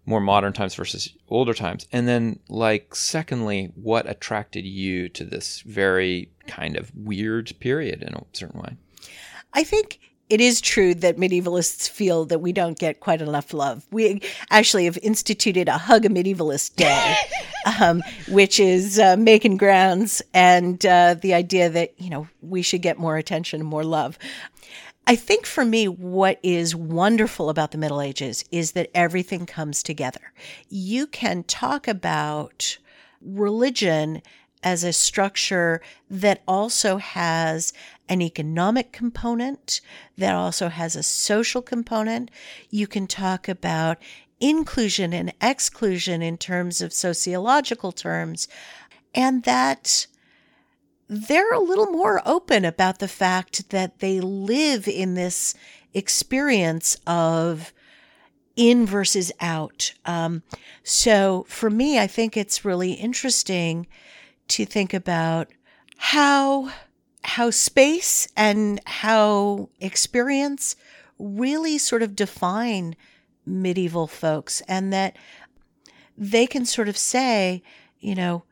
more 0.09 0.21
modern 0.21 0.53
times 0.53 0.75
versus 0.75 1.13
older 1.29 1.55
times? 1.55 1.87
And 1.93 2.09
then, 2.09 2.41
like, 2.49 2.95
secondly, 2.95 3.73
what 3.75 4.09
attracted 4.09 4.65
you 4.65 5.09
to 5.11 5.25
this 5.25 5.61
very 5.61 6.31
kind 6.47 6.77
of 6.77 6.91
weird 6.97 7.53
period 7.61 8.03
in 8.03 8.15
a 8.15 8.25
certain 8.33 8.61
way? 8.61 8.77
I 9.53 9.65
think 9.65 10.01
it 10.31 10.41
is 10.41 10.61
true 10.61 10.95
that 10.95 11.17
medievalists 11.17 11.89
feel 11.89 12.25
that 12.27 12.41
we 12.41 12.53
don't 12.53 12.79
get 12.79 13.01
quite 13.01 13.23
enough 13.23 13.55
love. 13.55 13.87
We 13.91 14.23
actually 14.51 14.85
have 14.85 14.99
instituted 15.03 15.69
a 15.69 15.79
Hug 15.79 16.05
a 16.05 16.09
Medievalist 16.09 16.77
Day, 16.77 17.17
um, 17.81 18.03
which 18.29 18.61
is 18.61 18.99
uh, 18.99 19.17
making 19.19 19.57
grounds 19.57 20.23
and 20.35 20.85
uh, 20.85 21.15
the 21.15 21.35
idea 21.35 21.71
that, 21.71 21.99
you 21.99 22.11
know, 22.11 22.29
we 22.43 22.63
should 22.63 22.83
get 22.83 22.99
more 22.99 23.17
attention 23.17 23.61
and 23.61 23.69
more 23.69 23.85
love. 23.85 24.19
I 25.11 25.17
think 25.17 25.47
for 25.47 25.65
me, 25.65 25.89
what 25.89 26.39
is 26.43 26.77
wonderful 26.77 27.49
about 27.49 27.71
the 27.71 27.79
Middle 27.79 28.03
Ages 28.03 28.45
is 28.53 28.73
that 28.73 28.91
everything 28.95 29.47
comes 29.47 29.83
together. 29.83 30.35
You 30.69 31.07
can 31.07 31.45
talk 31.45 31.89
about 31.89 32.77
religion 33.23 34.21
as 34.63 34.85
a 34.85 34.93
structure 34.93 35.81
that 36.11 36.43
also 36.47 36.99
has 36.99 37.73
an 38.07 38.21
economic 38.21 38.93
component, 38.93 39.81
that 40.19 40.35
also 40.35 40.69
has 40.69 40.95
a 40.95 41.03
social 41.03 41.63
component. 41.63 42.31
You 42.69 42.87
can 42.87 43.07
talk 43.07 43.49
about 43.49 43.97
inclusion 44.41 45.15
and 45.15 45.33
exclusion 45.41 46.21
in 46.21 46.37
terms 46.37 46.83
of 46.83 46.93
sociological 46.93 47.93
terms, 47.93 48.47
and 49.15 49.45
that 49.45 50.07
they're 51.09 51.53
a 51.53 51.61
little 51.61 51.87
more 51.87 52.23
open 52.27 52.65
about 52.65 52.99
the 52.99 53.09
fact 53.09 53.71
that 53.71 54.01
they 54.01 54.21
live 54.21 54.87
in 54.87 55.15
this 55.15 55.55
experience 55.95 56.99
of 57.07 57.73
in 58.57 58.85
versus 58.85 59.33
out. 59.41 59.95
Um, 60.05 60.43
so 60.83 61.47
for 61.49 61.71
me, 61.71 61.99
I 61.99 62.07
think 62.07 62.37
it's 62.37 62.65
really 62.65 62.93
interesting 62.93 63.87
to 64.49 64.67
think 64.67 64.93
about 64.93 65.49
how 65.97 66.71
how 67.25 67.51
space 67.51 68.29
and 68.37 68.81
how 68.87 69.69
experience 69.81 70.77
really 71.19 71.77
sort 71.77 72.03
of 72.03 72.17
define 72.17 72.97
medieval 73.45 74.07
folks 74.07 74.61
and 74.63 74.93
that 74.93 75.17
they 76.17 76.47
can 76.47 76.65
sort 76.65 76.89
of 76.89 76.97
say, 76.97 77.63
you 78.01 78.15
know, 78.15 78.45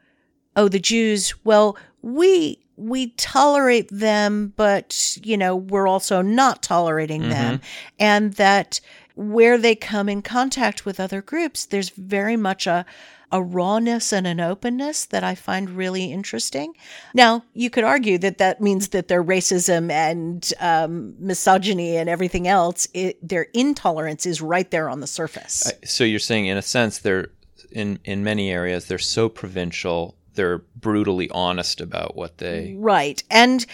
oh 0.57 0.69
the 0.69 0.79
Jews, 0.79 1.35
well, 1.45 1.77
we 2.07 2.61
we 2.77 3.09
tolerate 3.09 3.89
them, 3.91 4.53
but 4.57 5.19
you 5.25 5.37
know, 5.37 5.57
we're 5.57 5.89
also 5.89 6.23
not 6.23 6.63
tolerating 6.63 7.23
mm-hmm. 7.23 7.31
them. 7.31 7.61
And 7.99 8.35
that 8.35 8.81
where 9.17 9.59
they 9.59 9.75
come 9.75 10.09
in 10.09 10.23
contact 10.23 10.85
with 10.85 11.01
other 11.01 11.21
groups, 11.21 11.67
there's 11.67 11.91
very 11.91 12.37
much 12.37 12.67
a 12.67 12.87
a 13.33 13.43
rawness 13.43 14.13
and 14.13 14.25
an 14.25 14.39
openness 14.39 15.05
that 15.07 15.25
I 15.25 15.35
find 15.35 15.71
really 15.71 16.13
interesting. 16.13 16.75
Now, 17.13 17.43
you 17.55 17.71
could 17.71 17.83
argue 17.83 18.19
that 18.19 18.39
that 18.39 18.61
means 18.61 18.91
that 18.91 19.09
their 19.09 19.23
racism 19.23 19.91
and 19.91 20.53
um, 20.61 21.17
misogyny 21.19 21.97
and 21.97 22.09
everything 22.09 22.47
else, 22.47 22.87
it, 22.95 23.19
their 23.29 23.49
intolerance 23.53 24.27
is 24.27 24.41
right 24.41 24.71
there 24.71 24.89
on 24.89 25.01
the 25.01 25.09
surface. 25.09 25.73
So 25.85 26.05
you're 26.05 26.21
saying, 26.21 26.47
in 26.47 26.57
a 26.57 26.63
sense, 26.63 26.99
they're 26.99 27.31
in 27.73 27.99
in 28.05 28.23
many 28.23 28.53
areas 28.53 28.87
they're 28.87 28.99
so 28.99 29.29
provincial, 29.29 30.15
they're 30.37 30.59
brutally 30.77 31.29
honest 31.31 31.81
about 31.81 32.17
what 32.17 32.39
they 32.39 32.75
right, 32.79 33.23
and 33.31 33.67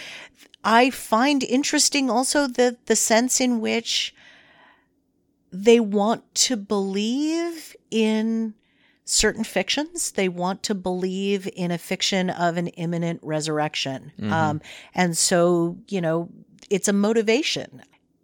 I 0.63 0.89
find 0.89 1.43
interesting 1.43 2.09
also 2.09 2.47
the 2.47 2.77
the 2.85 2.95
sense 2.95 3.39
in 3.39 3.61
which 3.61 4.15
they 5.51 5.79
want 5.79 6.33
to 6.33 6.57
believe 6.57 7.75
in 7.91 8.55
certain 9.05 9.43
fictions. 9.43 10.11
They 10.11 10.29
want 10.29 10.63
to 10.63 10.75
believe 10.75 11.47
in 11.55 11.71
a 11.71 11.77
fiction 11.77 12.29
of 12.29 12.57
an 12.57 12.67
imminent 12.69 13.19
resurrection. 13.23 14.11
Mm-hmm. 14.19 14.33
Um, 14.33 14.61
and 14.95 15.17
so, 15.17 15.77
you 15.87 16.01
know, 16.01 16.29
it's 16.69 16.87
a 16.87 16.93
motivation. 16.93 17.83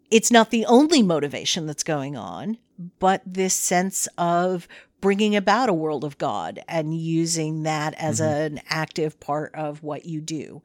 It's 0.10 0.32
not 0.32 0.50
the 0.50 0.66
only 0.66 1.04
motivation 1.04 1.68
that's 1.68 1.84
going 1.84 2.18
on, 2.18 2.58
but 3.00 3.22
this 3.26 3.54
sense 3.54 4.08
of 4.18 4.68
bringing 5.02 5.36
about 5.36 5.70
a 5.70 5.74
world 5.74 6.04
of 6.04 6.18
God 6.18 6.60
and 6.68 6.96
using 6.98 7.64
that 7.64 7.94
as 7.96 8.20
mm-hmm. 8.20 8.56
an 8.56 8.62
active 8.70 9.20
part 9.20 9.54
of 9.56 9.84
what 9.84 10.06
you 10.06 10.22
do 10.22 10.62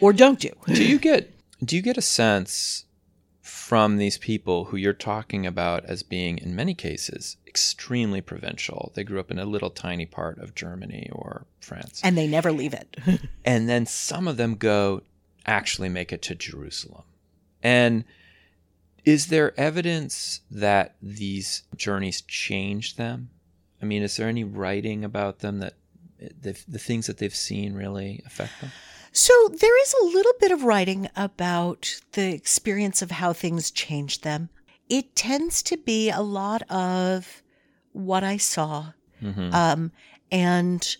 or 0.00 0.12
don't 0.12 0.40
do. 0.40 0.50
do 0.66 0.84
you 0.84 0.98
get 0.98 1.32
do 1.64 1.76
you 1.76 1.82
get 1.82 1.96
a 1.96 2.02
sense 2.02 2.84
from 3.70 3.98
these 3.98 4.18
people 4.18 4.66
who 4.66 4.76
you're 4.76 4.92
talking 4.92 5.46
about 5.46 5.84
as 5.84 6.02
being, 6.02 6.38
in 6.38 6.56
many 6.56 6.74
cases, 6.74 7.36
extremely 7.46 8.20
provincial. 8.20 8.90
They 8.94 9.04
grew 9.04 9.20
up 9.20 9.30
in 9.30 9.38
a 9.38 9.44
little 9.44 9.70
tiny 9.70 10.06
part 10.06 10.38
of 10.38 10.56
Germany 10.56 11.08
or 11.12 11.46
France. 11.60 12.00
And 12.02 12.18
they 12.18 12.26
never 12.26 12.50
leave 12.50 12.74
it. 12.74 12.96
and 13.44 13.68
then 13.68 13.86
some 13.86 14.26
of 14.26 14.36
them 14.36 14.56
go 14.56 15.02
actually 15.46 15.88
make 15.88 16.12
it 16.12 16.20
to 16.22 16.34
Jerusalem. 16.34 17.04
And 17.62 18.04
is 19.04 19.28
there 19.28 19.58
evidence 19.58 20.40
that 20.50 20.96
these 21.00 21.62
journeys 21.76 22.20
changed 22.22 22.98
them? 22.98 23.30
I 23.82 23.84
mean, 23.86 24.02
is 24.02 24.16
there 24.16 24.28
any 24.28 24.44
writing 24.44 25.04
about 25.04 25.38
them 25.40 25.58
that 25.60 25.74
the, 26.18 26.58
the 26.68 26.78
things 26.78 27.06
that 27.06 27.18
they've 27.18 27.34
seen 27.34 27.74
really 27.74 28.22
affect 28.26 28.60
them? 28.60 28.70
So 29.12 29.32
there 29.48 29.82
is 29.82 29.94
a 29.94 30.04
little 30.04 30.34
bit 30.38 30.52
of 30.52 30.62
writing 30.62 31.08
about 31.16 32.00
the 32.12 32.32
experience 32.32 33.02
of 33.02 33.10
how 33.10 33.32
things 33.32 33.70
changed 33.70 34.22
them. 34.22 34.50
It 34.88 35.16
tends 35.16 35.62
to 35.64 35.76
be 35.76 36.10
a 36.10 36.20
lot 36.20 36.62
of 36.70 37.42
what 37.92 38.22
I 38.22 38.36
saw. 38.36 38.92
Mm-hmm. 39.22 39.54
Um, 39.54 39.92
and 40.30 40.96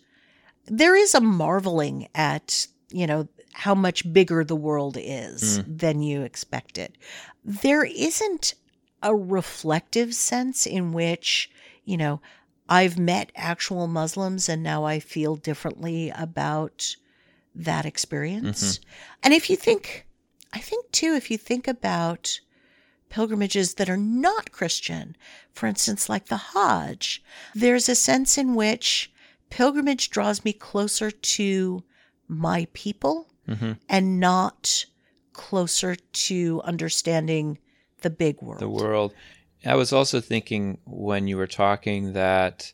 there 0.67 0.97
is 0.97 1.15
a 1.15 1.21
marveling 1.21 2.09
at, 2.15 2.67
you 2.91 3.07
know, 3.07 3.29
how 3.53 3.75
much 3.75 4.13
bigger 4.13 4.45
the 4.45 4.57
world 4.57 4.97
is 4.99 5.59
mm. 5.59 5.79
than 5.79 6.03
you 6.03 6.23
expected. 6.23 6.97
There 7.45 7.85
isn't 7.85 8.55
a 9.03 9.15
reflective 9.15 10.15
sense 10.15 10.67
in 10.67 10.93
which, 10.93 11.51
you 11.85 11.97
know, 11.97 12.21
I've 12.69 12.99
met 12.99 13.33
actual 13.35 13.89
Muslims 13.89 14.49
and 14.49 14.63
now 14.63 14.85
I 14.85 15.01
feel 15.01 15.37
differently 15.37 16.13
about 16.15 16.95
that 17.55 17.85
experience. 17.85 18.79
Mm-hmm. 18.79 18.89
And 19.25 19.35
if 19.35 19.51
you 19.51 19.57
think, 19.57 20.07
I 20.53 20.61
think 20.61 20.91
too, 20.93 21.15
if 21.15 21.31
you 21.31 21.37
think 21.37 21.67
about 21.67 22.41
pilgrimages 23.09 23.75
that 23.75 23.91
are 23.91 23.97
not 23.97 24.53
Christian, 24.53 25.17
for 25.53 25.67
instance, 25.67 26.09
like 26.09 26.27
the 26.27 26.37
Hajj, 26.37 27.23
there's 27.55 27.89
a 27.89 27.97
sense 27.97 28.39
in 28.39 28.55
which 28.55 29.13
pilgrimage 29.51 30.11
draws 30.11 30.45
me 30.45 30.53
closer 30.53 31.11
to 31.11 31.83
my 32.29 32.69
people 32.73 33.30
mm-hmm. 33.49 33.73
and 33.89 34.21
not 34.21 34.85
closer 35.33 35.95
to 35.95 36.61
understanding 36.65 37.59
the 38.03 38.11
big 38.11 38.41
world. 38.43 38.61
The 38.61 38.69
world. 38.69 39.15
I 39.65 39.75
was 39.75 39.93
also 39.93 40.21
thinking 40.21 40.79
when 40.85 41.29
you 41.29 41.37
were 41.37 41.47
talking 41.47 42.15
that, 42.15 42.73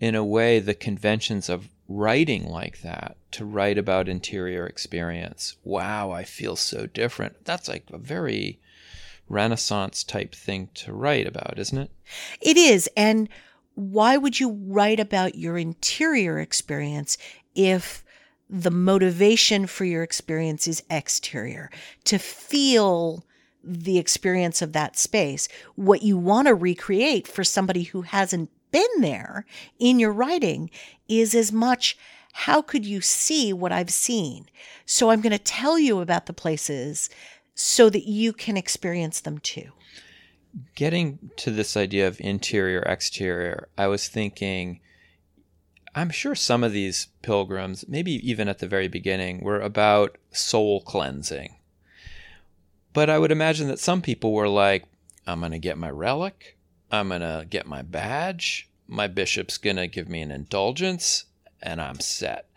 in 0.00 0.14
a 0.14 0.24
way, 0.24 0.58
the 0.58 0.74
conventions 0.74 1.48
of 1.48 1.68
writing 1.88 2.46
like 2.46 2.82
that 2.82 3.16
to 3.32 3.44
write 3.44 3.78
about 3.78 4.08
interior 4.08 4.66
experience. 4.66 5.56
Wow, 5.64 6.10
I 6.10 6.24
feel 6.24 6.56
so 6.56 6.86
different. 6.86 7.44
That's 7.44 7.68
like 7.68 7.84
a 7.92 7.98
very 7.98 8.60
Renaissance 9.28 10.04
type 10.04 10.34
thing 10.34 10.68
to 10.74 10.92
write 10.92 11.26
about, 11.26 11.58
isn't 11.58 11.78
it? 11.78 11.90
It 12.40 12.56
is. 12.56 12.88
And 12.96 13.28
why 13.74 14.16
would 14.16 14.38
you 14.38 14.50
write 14.66 15.00
about 15.00 15.34
your 15.34 15.56
interior 15.56 16.38
experience 16.38 17.16
if 17.54 18.03
the 18.48 18.70
motivation 18.70 19.66
for 19.66 19.84
your 19.84 20.02
experience 20.02 20.68
is 20.68 20.82
exterior? 20.90 21.70
To 22.04 22.18
feel 22.18 23.24
the 23.62 23.98
experience 23.98 24.62
of 24.62 24.72
that 24.72 24.96
space. 24.96 25.48
What 25.74 26.02
you 26.02 26.18
want 26.18 26.48
to 26.48 26.54
recreate 26.54 27.26
for 27.26 27.44
somebody 27.44 27.84
who 27.84 28.02
hasn't 28.02 28.50
been 28.70 29.00
there 29.00 29.46
in 29.78 29.98
your 29.98 30.12
writing 30.12 30.70
is 31.08 31.34
as 31.34 31.52
much 31.52 31.96
how 32.32 32.60
could 32.60 32.84
you 32.84 33.00
see 33.00 33.52
what 33.52 33.70
I've 33.72 33.92
seen? 33.92 34.46
So 34.86 35.10
I'm 35.10 35.20
going 35.20 35.32
to 35.32 35.38
tell 35.38 35.78
you 35.78 36.00
about 36.00 36.26
the 36.26 36.32
places 36.32 37.08
so 37.54 37.88
that 37.88 38.08
you 38.08 38.32
can 38.32 38.56
experience 38.56 39.20
them 39.20 39.38
too. 39.38 39.70
Getting 40.74 41.30
to 41.36 41.50
this 41.50 41.76
idea 41.76 42.08
of 42.08 42.20
interior, 42.20 42.80
exterior, 42.80 43.68
I 43.78 43.86
was 43.86 44.08
thinking, 44.08 44.80
I'm 45.94 46.10
sure 46.10 46.34
some 46.34 46.64
of 46.64 46.72
these 46.72 47.08
pilgrims, 47.22 47.84
maybe 47.88 48.12
even 48.28 48.48
at 48.48 48.58
the 48.58 48.66
very 48.66 48.88
beginning, 48.88 49.40
were 49.40 49.60
about 49.60 50.18
soul 50.32 50.80
cleansing. 50.80 51.56
But 52.92 53.10
I 53.10 53.18
would 53.18 53.32
imagine 53.32 53.68
that 53.68 53.78
some 53.78 54.02
people 54.02 54.32
were 54.32 54.48
like, 54.48 54.84
I'm 55.26 55.40
going 55.40 55.52
to 55.52 55.58
get 55.58 55.78
my 55.78 55.90
relic, 55.90 56.56
I'm 56.90 57.08
going 57.08 57.20
to 57.20 57.46
get 57.48 57.66
my 57.66 57.82
badge. 57.82 58.68
My 58.86 59.06
bishop's 59.06 59.56
going 59.56 59.76
to 59.76 59.86
give 59.86 60.08
me 60.08 60.20
an 60.20 60.30
indulgence 60.30 61.24
and 61.62 61.80
I'm 61.80 62.00
set. 62.00 62.48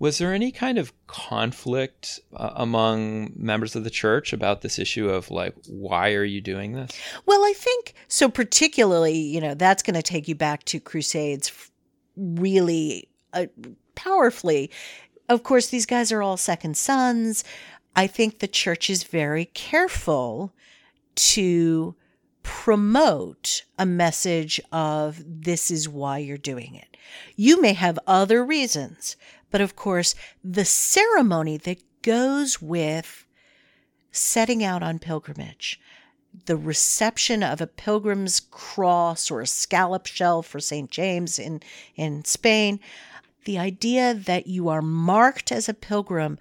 Was 0.00 0.18
there 0.18 0.32
any 0.32 0.52
kind 0.52 0.78
of 0.78 0.92
conflict 1.06 2.20
uh, 2.36 2.50
among 2.54 3.32
members 3.36 3.74
of 3.74 3.84
the 3.84 3.90
church 3.90 4.32
about 4.32 4.60
this 4.60 4.78
issue 4.78 5.08
of 5.08 5.30
like, 5.30 5.54
why 5.66 6.12
are 6.14 6.24
you 6.24 6.40
doing 6.40 6.72
this? 6.72 6.90
Well, 7.26 7.42
I 7.42 7.52
think 7.56 7.94
so, 8.08 8.28
particularly, 8.28 9.16
you 9.16 9.40
know, 9.40 9.54
that's 9.54 9.82
going 9.82 9.94
to 9.94 10.02
take 10.02 10.28
you 10.28 10.34
back 10.34 10.64
to 10.64 10.80
Crusades 10.80 11.70
really 12.18 13.08
uh, 13.32 13.46
powerfully. 13.94 14.70
Of 15.28 15.42
course, 15.42 15.68
these 15.68 15.86
guys 15.86 16.10
are 16.12 16.22
all 16.22 16.36
second 16.36 16.76
sons. 16.76 17.44
I 17.94 18.06
think 18.06 18.38
the 18.38 18.48
church 18.48 18.90
is 18.90 19.04
very 19.04 19.46
careful 19.46 20.52
to 21.16 21.94
promote 22.42 23.64
a 23.78 23.84
message 23.84 24.60
of 24.72 25.22
this 25.26 25.70
is 25.70 25.88
why 25.88 26.18
you're 26.18 26.38
doing 26.38 26.74
it. 26.74 26.96
You 27.36 27.60
may 27.60 27.72
have 27.72 27.98
other 28.06 28.44
reasons, 28.44 29.16
but 29.50 29.60
of 29.60 29.76
course, 29.76 30.14
the 30.42 30.64
ceremony 30.64 31.56
that 31.58 31.82
goes 32.02 32.62
with 32.62 33.26
setting 34.10 34.64
out 34.64 34.82
on 34.82 34.98
pilgrimage, 34.98 35.80
the 36.46 36.56
reception 36.56 37.42
of 37.42 37.60
a 37.60 37.66
pilgrim's 37.66 38.40
cross 38.40 39.30
or 39.30 39.40
a 39.40 39.46
scallop 39.46 40.06
shell 40.06 40.42
for 40.42 40.60
St. 40.60 40.90
James 40.90 41.38
in, 41.38 41.60
in 41.96 42.24
Spain, 42.24 42.80
the 43.44 43.58
idea 43.58 44.14
that 44.14 44.46
you 44.46 44.68
are 44.68 44.82
marked 44.82 45.52
as 45.52 45.68
a 45.68 45.74
pilgrim. 45.74 46.38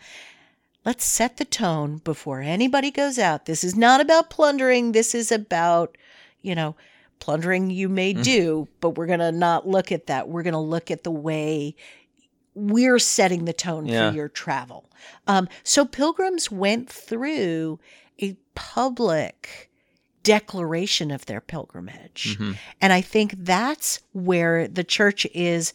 Let's 0.85 1.05
set 1.05 1.37
the 1.37 1.45
tone 1.45 1.97
before 1.97 2.41
anybody 2.41 2.91
goes 2.91 3.19
out. 3.19 3.45
This 3.45 3.63
is 3.63 3.75
not 3.75 4.01
about 4.01 4.29
plundering. 4.29 4.91
This 4.91 5.13
is 5.13 5.31
about, 5.31 5.97
you 6.41 6.55
know, 6.55 6.75
plundering 7.19 7.69
you 7.69 7.89
may 7.89 8.13
mm. 8.13 8.23
do, 8.23 8.67
but 8.79 8.91
we're 8.91 9.07
going 9.07 9.19
to 9.19 9.31
not 9.31 9.67
look 9.67 9.91
at 9.91 10.07
that. 10.07 10.29
We're 10.29 10.43
going 10.43 10.53
to 10.53 10.59
look 10.59 10.91
at 10.91 11.03
the 11.03 11.11
way 11.11 11.75
we're 12.55 12.99
setting 12.99 13.45
the 13.45 13.53
tone 13.53 13.85
yeah. 13.85 14.09
for 14.09 14.15
your 14.15 14.29
travel. 14.29 14.89
Um, 15.27 15.47
so 15.63 15.85
pilgrims 15.85 16.49
went 16.49 16.89
through 16.89 17.79
a 18.21 18.35
public 18.55 19.66
declaration 20.27 21.09
of 21.09 21.25
their 21.25 21.39
pilgrimage. 21.39 22.35
Mm-hmm. 22.35 22.51
And 22.81 22.91
I 22.91 22.99
think 22.99 23.33
that's 23.37 24.01
where 24.11 24.67
the 24.67 24.83
church 24.83 25.25
is 25.33 25.71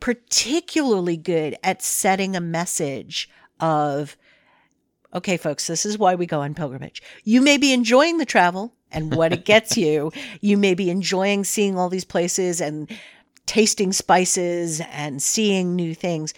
particularly 0.00 1.18
good 1.18 1.54
at 1.62 1.82
setting 1.82 2.34
a 2.34 2.40
message 2.40 3.28
of 3.60 4.16
okay, 5.12 5.36
folks, 5.36 5.66
this 5.66 5.84
is 5.84 5.98
why 5.98 6.14
we 6.14 6.24
go 6.24 6.40
on 6.40 6.54
pilgrimage. 6.54 7.02
You 7.24 7.42
may 7.42 7.58
be 7.58 7.72
enjoying 7.72 8.18
the 8.18 8.24
travel 8.24 8.72
and 8.92 9.14
what 9.16 9.32
it 9.32 9.44
gets 9.44 9.76
you. 9.76 10.12
You 10.40 10.56
may 10.56 10.74
be 10.74 10.88
enjoying 10.88 11.44
seeing 11.44 11.76
all 11.76 11.88
these 11.88 12.04
places 12.04 12.60
and 12.60 12.88
tasting 13.44 13.92
spices 13.92 14.80
and 14.92 15.20
seeing 15.20 15.74
new 15.74 15.94
things. 15.94 16.32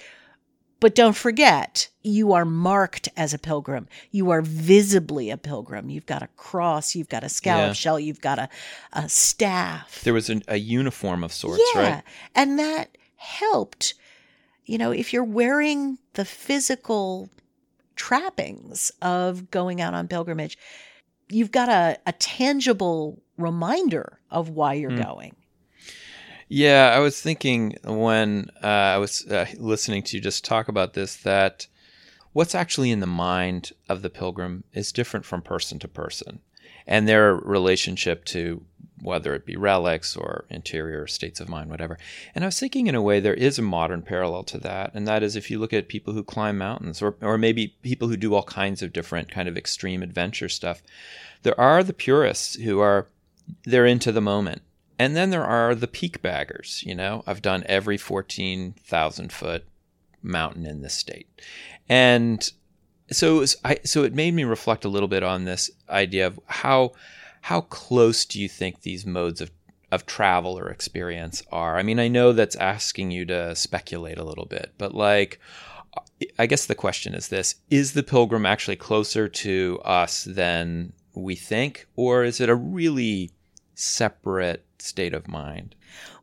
But 0.83 0.97
don't 0.97 1.15
forget, 1.15 1.89
you 2.03 2.33
are 2.33 2.45
marked 2.45 3.09
as 3.17 3.33
a 3.33 3.39
pilgrim. 3.39 3.87
You 4.11 4.31
are 4.31 4.43
visibly 4.43 5.31
a 5.31 5.37
pilgrim. 5.37 5.89
You've 5.91 6.07
got 6.07 6.25
a 6.25 6.29
cross, 6.37 6.97
you've 6.97 7.09
got 7.09 7.23
a 7.23 7.29
scallop 7.29 7.69
yeah. 7.69 7.73
shell, 7.75 8.01
you've 8.01 8.21
got 8.21 8.41
a, 8.41 8.49
a 8.93 9.09
staff. 9.09 10.01
There 10.03 10.13
was 10.13 10.29
an, 10.29 10.43
a 10.49 10.57
uniform 10.57 11.23
of 11.23 11.33
sorts, 11.33 11.63
yeah. 11.73 11.81
right? 11.81 12.03
And 12.35 12.59
that 12.59 12.99
helped. 13.15 13.95
You 14.67 14.77
know, 14.77 14.91
if 14.91 15.13
you're 15.13 15.23
wearing 15.23 15.99
the 16.15 16.25
physical 16.25 17.31
trappings 17.95 18.91
of 19.01 19.53
going 19.53 19.81
out 19.81 19.95
on 19.95 20.09
pilgrimage, 20.09 20.59
you've 21.29 21.53
got 21.53 21.69
a, 21.69 21.97
a 22.07 22.13
tangible 22.15 23.23
reminder 23.39 24.19
of 24.33 24.49
why 24.49 24.75
you're 24.75 24.91
mm. 24.91 25.05
going. 25.05 25.37
Yeah, 26.55 26.93
I 26.95 26.99
was 26.99 27.19
thinking 27.19 27.79
when 27.83 28.51
uh, 28.63 28.67
I 28.67 28.99
was 28.99 29.27
uh, 29.27 29.47
listening 29.57 30.03
to 30.03 30.19
you 30.19 30.23
just 30.23 30.45
talk 30.45 30.69
about 30.69 30.93
this 30.93 31.17
that 31.17 31.67
what's 32.35 32.55
actually 32.55 32.91
in 32.91 33.01
the 33.01 33.07
mind 33.07 33.73
of 33.89 34.03
the 34.03 34.11
pilgrim 34.11 34.63
is 34.75 34.93
different 34.93 35.25
from 35.25 35.41
person 35.41 35.79
to 35.79 35.89
person 35.89 36.41
and 36.87 37.09
their 37.09 37.35
relationship 37.35 38.27
to 38.27 38.67
whether 39.01 39.33
it 39.33 39.47
be 39.47 39.57
relics 39.57 40.15
or 40.15 40.45
interior 40.51 41.07
states 41.07 41.41
of 41.41 41.49
mind, 41.49 41.71
whatever. 41.71 41.97
And 42.35 42.45
I 42.45 42.49
was 42.49 42.61
thinking, 42.61 42.87
in 42.87 42.95
a 42.95 43.01
way, 43.01 43.19
there 43.19 43.33
is 43.33 43.59
a 43.59 43.63
modern 43.63 44.03
parallel 44.03 44.43
to 44.45 44.59
that, 44.59 44.91
and 44.93 45.09
that 45.09 45.23
is 45.23 45.37
if 45.37 45.51
you 45.51 45.59
look 45.59 45.73
at 45.73 45.89
people 45.89 46.13
who 46.13 46.23
climb 46.23 46.59
mountains, 46.59 47.01
or 47.01 47.17
or 47.23 47.39
maybe 47.39 47.69
people 47.81 48.09
who 48.09 48.17
do 48.19 48.35
all 48.35 48.43
kinds 48.43 48.83
of 48.83 48.93
different 48.93 49.31
kind 49.31 49.49
of 49.49 49.57
extreme 49.57 50.03
adventure 50.03 50.51
stuff. 50.51 50.83
There 51.45 51.59
are 51.59 51.83
the 51.83 51.95
purists 51.95 52.57
who 52.57 52.81
are 52.81 53.07
they're 53.65 53.87
into 53.87 54.13
the 54.13 54.21
moment 54.21 54.61
and 55.03 55.17
then 55.17 55.31
there 55.31 55.45
are 55.45 55.75
the 55.75 55.89
peak 55.89 56.23
baggers. 56.23 56.85
You 56.87 56.95
know, 56.95 57.25
I've 57.27 57.43
done 57.43 57.65
every 57.67 57.97
14,000 57.97 59.33
foot 59.33 59.65
mountain 60.23 60.65
in 60.65 60.81
this 60.81 60.95
state. 60.95 61.27
And 61.89 62.49
so 63.11 63.37
it 63.37 63.41
was, 63.41 63.57
I, 63.65 63.79
so 63.85 64.05
it 64.05 64.15
made 64.15 64.33
me 64.33 64.45
reflect 64.45 64.85
a 64.85 64.89
little 64.89 65.09
bit 65.09 65.25
on 65.25 65.45
this 65.45 65.71
idea 65.91 66.29
of 66.29 66.39
how 66.47 66.93
how 67.43 67.63
close 67.63 68.25
do 68.25 68.41
you 68.41 68.49
think 68.49 68.83
these 68.83 69.05
modes 69.05 69.41
of 69.41 69.51
of 69.91 70.07
travel 70.07 70.57
or 70.57 70.69
experience 70.69 71.43
are? 71.51 71.77
I 71.77 71.83
mean, 71.83 71.99
I 71.99 72.07
know 72.07 72.33
that's 72.33 72.57
asking 72.57 73.11
you 73.11 73.25
to 73.27 73.57
speculate 73.57 74.19
a 74.19 74.25
little 74.25 74.47
bit, 74.47 74.73
but 74.79 74.95
like 74.95 75.41
I 76.39 76.47
guess 76.47 76.65
the 76.67 76.77
question 76.77 77.13
is 77.13 77.27
this, 77.27 77.57
is 77.69 77.93
the 77.93 78.05
pilgrim 78.05 78.47
actually 78.47 78.77
closer 78.77 79.29
to 79.29 79.81
us 79.85 80.23
than 80.23 80.93
we 81.15 81.35
think 81.35 81.89
or 81.97 82.23
is 82.23 82.41
it 82.41 82.49
a 82.49 82.55
really 82.55 83.33
separate 83.75 84.65
state 84.83 85.15
of 85.15 85.29
mind? 85.29 85.75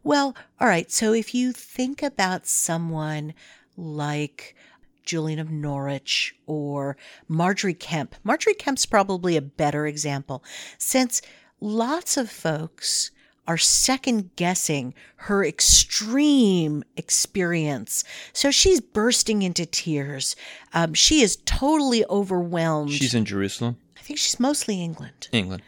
Well, 0.04 0.36
all 0.60 0.67
right. 0.67 0.91
So 0.91 1.13
if 1.13 1.34
you 1.34 1.52
think 1.52 2.04
about 2.04 2.48
someone 2.48 3.34
like 3.78 4.56
Julian 5.04 5.39
of 5.39 5.50
Norwich 5.50 6.36
or 6.45 6.98
Margery 7.28 7.74
Kempe, 7.74 8.15
Margery 8.24 8.54
Kempe's 8.54 8.86
probably 8.86 9.36
a 9.36 9.41
better 9.41 9.88
example 9.88 10.43
since 10.78 11.22
lots 11.60 12.17
of 12.17 12.30
folks 12.30 13.12
are 13.50 13.58
second 13.58 14.30
guessing 14.36 14.93
her 15.15 15.43
extreme 15.43 16.84
experience. 16.95 18.04
So 18.32 18.52
she's 18.52 18.80
bursting 18.80 19.41
into 19.41 19.65
tears. 19.65 20.36
Um, 20.72 20.93
she 20.93 21.22
is 21.22 21.38
totally 21.45 22.06
overwhelmed. 22.06 22.91
She's 22.91 23.15
in 23.15 23.26
Jerusalem? 23.26 23.78
I 23.98 24.02
think 24.02 24.19
she's 24.19 24.39
mostly 24.39 24.84
England. 24.84 25.30
England. 25.32 25.63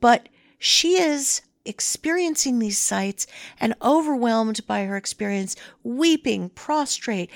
But 0.00 0.28
she 0.60 1.00
is 1.00 1.42
experiencing 1.66 2.58
these 2.58 2.78
sights 2.78 3.26
and 3.60 3.74
overwhelmed 3.82 4.66
by 4.66 4.84
her 4.84 4.96
experience, 4.96 5.56
weeping, 5.82 6.48
prostrate. 6.50 7.30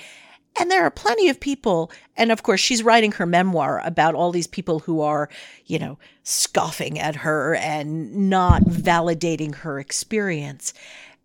And 0.59 0.69
there 0.69 0.83
are 0.83 0.91
plenty 0.91 1.29
of 1.29 1.39
people, 1.39 1.91
and 2.17 2.31
of 2.31 2.43
course, 2.43 2.59
she's 2.59 2.83
writing 2.83 3.13
her 3.13 3.25
memoir 3.25 3.81
about 3.85 4.15
all 4.15 4.31
these 4.31 4.47
people 4.47 4.79
who 4.79 4.99
are, 5.01 5.29
you 5.65 5.79
know, 5.79 5.97
scoffing 6.23 6.99
at 6.99 7.15
her 7.17 7.55
and 7.55 8.29
not 8.29 8.63
validating 8.63 9.55
her 9.55 9.79
experience. 9.79 10.73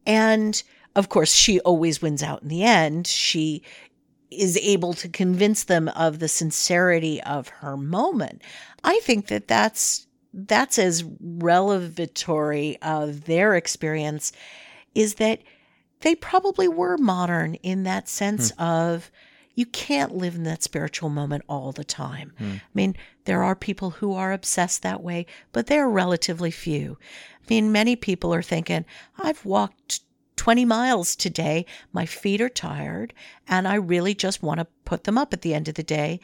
And 0.07 0.63
of 0.95 1.09
course, 1.09 1.33
she 1.33 1.61
always 1.61 2.01
wins 2.01 2.23
out 2.23 2.43
in 2.43 2.49
the 2.49 2.63
end. 2.63 3.07
She 3.07 3.63
is 4.31 4.57
able 4.59 4.95
to 4.95 5.09
convince 5.09 5.65
them 5.65 5.89
of 5.89 6.19
the 6.19 6.29
sincerity 6.29 7.23
of 7.23 7.49
her 7.49 7.77
moment. 7.77 8.43
I 8.85 9.01
think 9.03 9.27
that 9.27 9.49
that's 9.49 10.06
that's 10.37 10.79
as 10.79 11.03
revelatory 11.21 12.77
of 12.83 13.25
their 13.25 13.55
experience 13.55 14.33
is 14.95 15.15
that 15.15 15.41
they 16.01 16.15
probably 16.15 16.69
were 16.69 16.99
modern 16.99 17.55
in 17.55 17.85
that 17.85 18.09
sense 18.09 18.51
hmm. 18.51 18.63
of 18.63 19.11
you 19.55 19.65
can't 19.65 20.15
live 20.15 20.35
in 20.35 20.43
that 20.43 20.63
spiritual 20.63 21.09
moment 21.09 21.43
all 21.49 21.73
the 21.73 21.85
time. 21.85 22.35
Hmm. 22.37 22.51
I 22.57 22.71
mean, 22.75 22.97
there 23.25 23.43
are 23.43 23.57
people 23.57 23.91
who 23.91 24.13
are 24.13 24.33
obsessed 24.33 24.83
that 24.83 25.03
way, 25.03 25.25
but 25.53 25.67
they're 25.67 25.89
relatively 25.89 26.51
few. 26.51 26.99
I 27.41 27.45
mean, 27.49 27.73
many 27.73 27.97
people 27.97 28.35
are 28.35 28.43
thinking, 28.43 28.85
I've 29.19 29.45
walked 29.47 30.01
20 30.37 30.67
miles 30.67 31.17
today, 31.17 31.65
my 31.95 32.05
feet 32.05 32.43
are 32.43 32.51
tired, 32.51 33.15
and 33.49 33.67
I 33.67 33.77
really 33.77 34.15
just 34.15 34.43
want 34.43 34.61
to 34.61 34.67
put 34.85 35.05
them 35.05 35.17
up 35.17 35.33
at 35.33 35.41
the 35.41 35.55
end 35.55 35.69
of 35.69 35.75
the 35.75 35.83
day. 35.83 36.21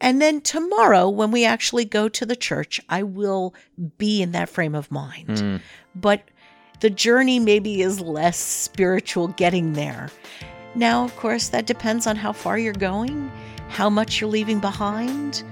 And 0.00 0.20
then 0.20 0.40
tomorrow, 0.40 1.08
when 1.08 1.30
we 1.30 1.44
actually 1.44 1.84
go 1.84 2.08
to 2.08 2.26
the 2.26 2.36
church, 2.36 2.80
I 2.88 3.02
will 3.02 3.54
be 3.98 4.22
in 4.22 4.32
that 4.32 4.48
frame 4.48 4.74
of 4.74 4.90
mind. 4.90 5.28
Mm. 5.28 5.60
But 5.94 6.22
the 6.80 6.90
journey 6.90 7.38
maybe 7.38 7.80
is 7.80 8.00
less 8.00 8.36
spiritual 8.36 9.28
getting 9.28 9.72
there. 9.72 10.10
Now, 10.74 11.04
of 11.04 11.16
course, 11.16 11.48
that 11.48 11.66
depends 11.66 12.06
on 12.06 12.16
how 12.16 12.32
far 12.32 12.58
you're 12.58 12.74
going, 12.74 13.30
how 13.68 13.88
much 13.88 14.20
you're 14.20 14.28
leaving 14.28 14.60
behind, 14.60 15.42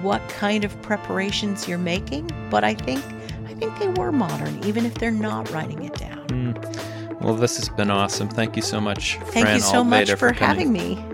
what 0.00 0.26
kind 0.30 0.64
of 0.64 0.80
preparations 0.80 1.68
you're 1.68 1.76
making. 1.76 2.30
But 2.50 2.64
I 2.64 2.74
think 2.74 3.04
I 3.46 3.54
think 3.54 3.78
they 3.78 3.88
were 3.88 4.10
modern, 4.10 4.64
even 4.64 4.86
if 4.86 4.94
they're 4.94 5.10
not 5.10 5.50
writing 5.52 5.84
it 5.84 5.94
down. 5.94 6.26
Mm. 6.28 7.20
Well, 7.20 7.34
this 7.34 7.56
has 7.56 7.68
been 7.68 7.90
awesome. 7.90 8.28
Thank 8.28 8.56
you 8.56 8.62
so 8.62 8.80
much, 8.80 9.18
Thank 9.26 9.46
Fran 9.46 9.56
you 9.56 9.60
so 9.60 9.84
much 9.84 10.10
for, 10.10 10.16
for 10.16 10.32
having 10.32 10.72
me. 10.72 11.04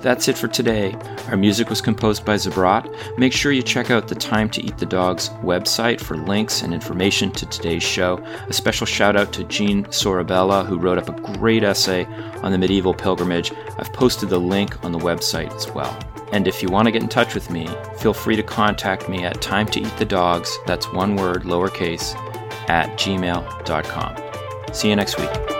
That's 0.00 0.28
it 0.28 0.38
for 0.38 0.46
today. 0.46 0.96
Our 1.28 1.36
music 1.36 1.68
was 1.68 1.80
composed 1.80 2.24
by 2.24 2.36
Zabrat. 2.36 3.18
Make 3.18 3.32
sure 3.32 3.50
you 3.50 3.62
check 3.62 3.90
out 3.90 4.06
the 4.06 4.14
Time 4.14 4.48
to 4.50 4.62
Eat 4.62 4.78
the 4.78 4.86
Dogs 4.86 5.30
website 5.42 6.00
for 6.00 6.16
links 6.16 6.62
and 6.62 6.72
information 6.72 7.32
to 7.32 7.46
today's 7.46 7.82
show. 7.82 8.18
A 8.48 8.52
special 8.52 8.86
shout 8.86 9.16
out 9.16 9.32
to 9.32 9.44
Jean 9.44 9.84
Sorabella, 9.86 10.64
who 10.64 10.78
wrote 10.78 10.98
up 10.98 11.08
a 11.08 11.36
great 11.38 11.64
essay 11.64 12.04
on 12.42 12.52
the 12.52 12.58
medieval 12.58 12.94
pilgrimage. 12.94 13.52
I've 13.78 13.92
posted 13.92 14.28
the 14.28 14.38
link 14.38 14.84
on 14.84 14.92
the 14.92 14.98
website 14.98 15.52
as 15.54 15.68
well. 15.72 15.98
And 16.32 16.46
if 16.46 16.62
you 16.62 16.68
want 16.68 16.86
to 16.86 16.92
get 16.92 17.02
in 17.02 17.08
touch 17.08 17.34
with 17.34 17.50
me, 17.50 17.68
feel 17.98 18.14
free 18.14 18.36
to 18.36 18.42
contact 18.42 19.08
me 19.08 19.24
at 19.24 19.40
time 19.40 19.66
to 19.68 19.80
eat 19.80 19.96
the 19.98 20.04
dogs, 20.04 20.56
that's 20.66 20.92
one 20.92 21.16
word, 21.16 21.42
lowercase, 21.42 22.14
at 22.68 22.96
gmail.com. 22.98 24.74
See 24.74 24.88
you 24.88 24.96
next 24.96 25.18
week. 25.18 25.55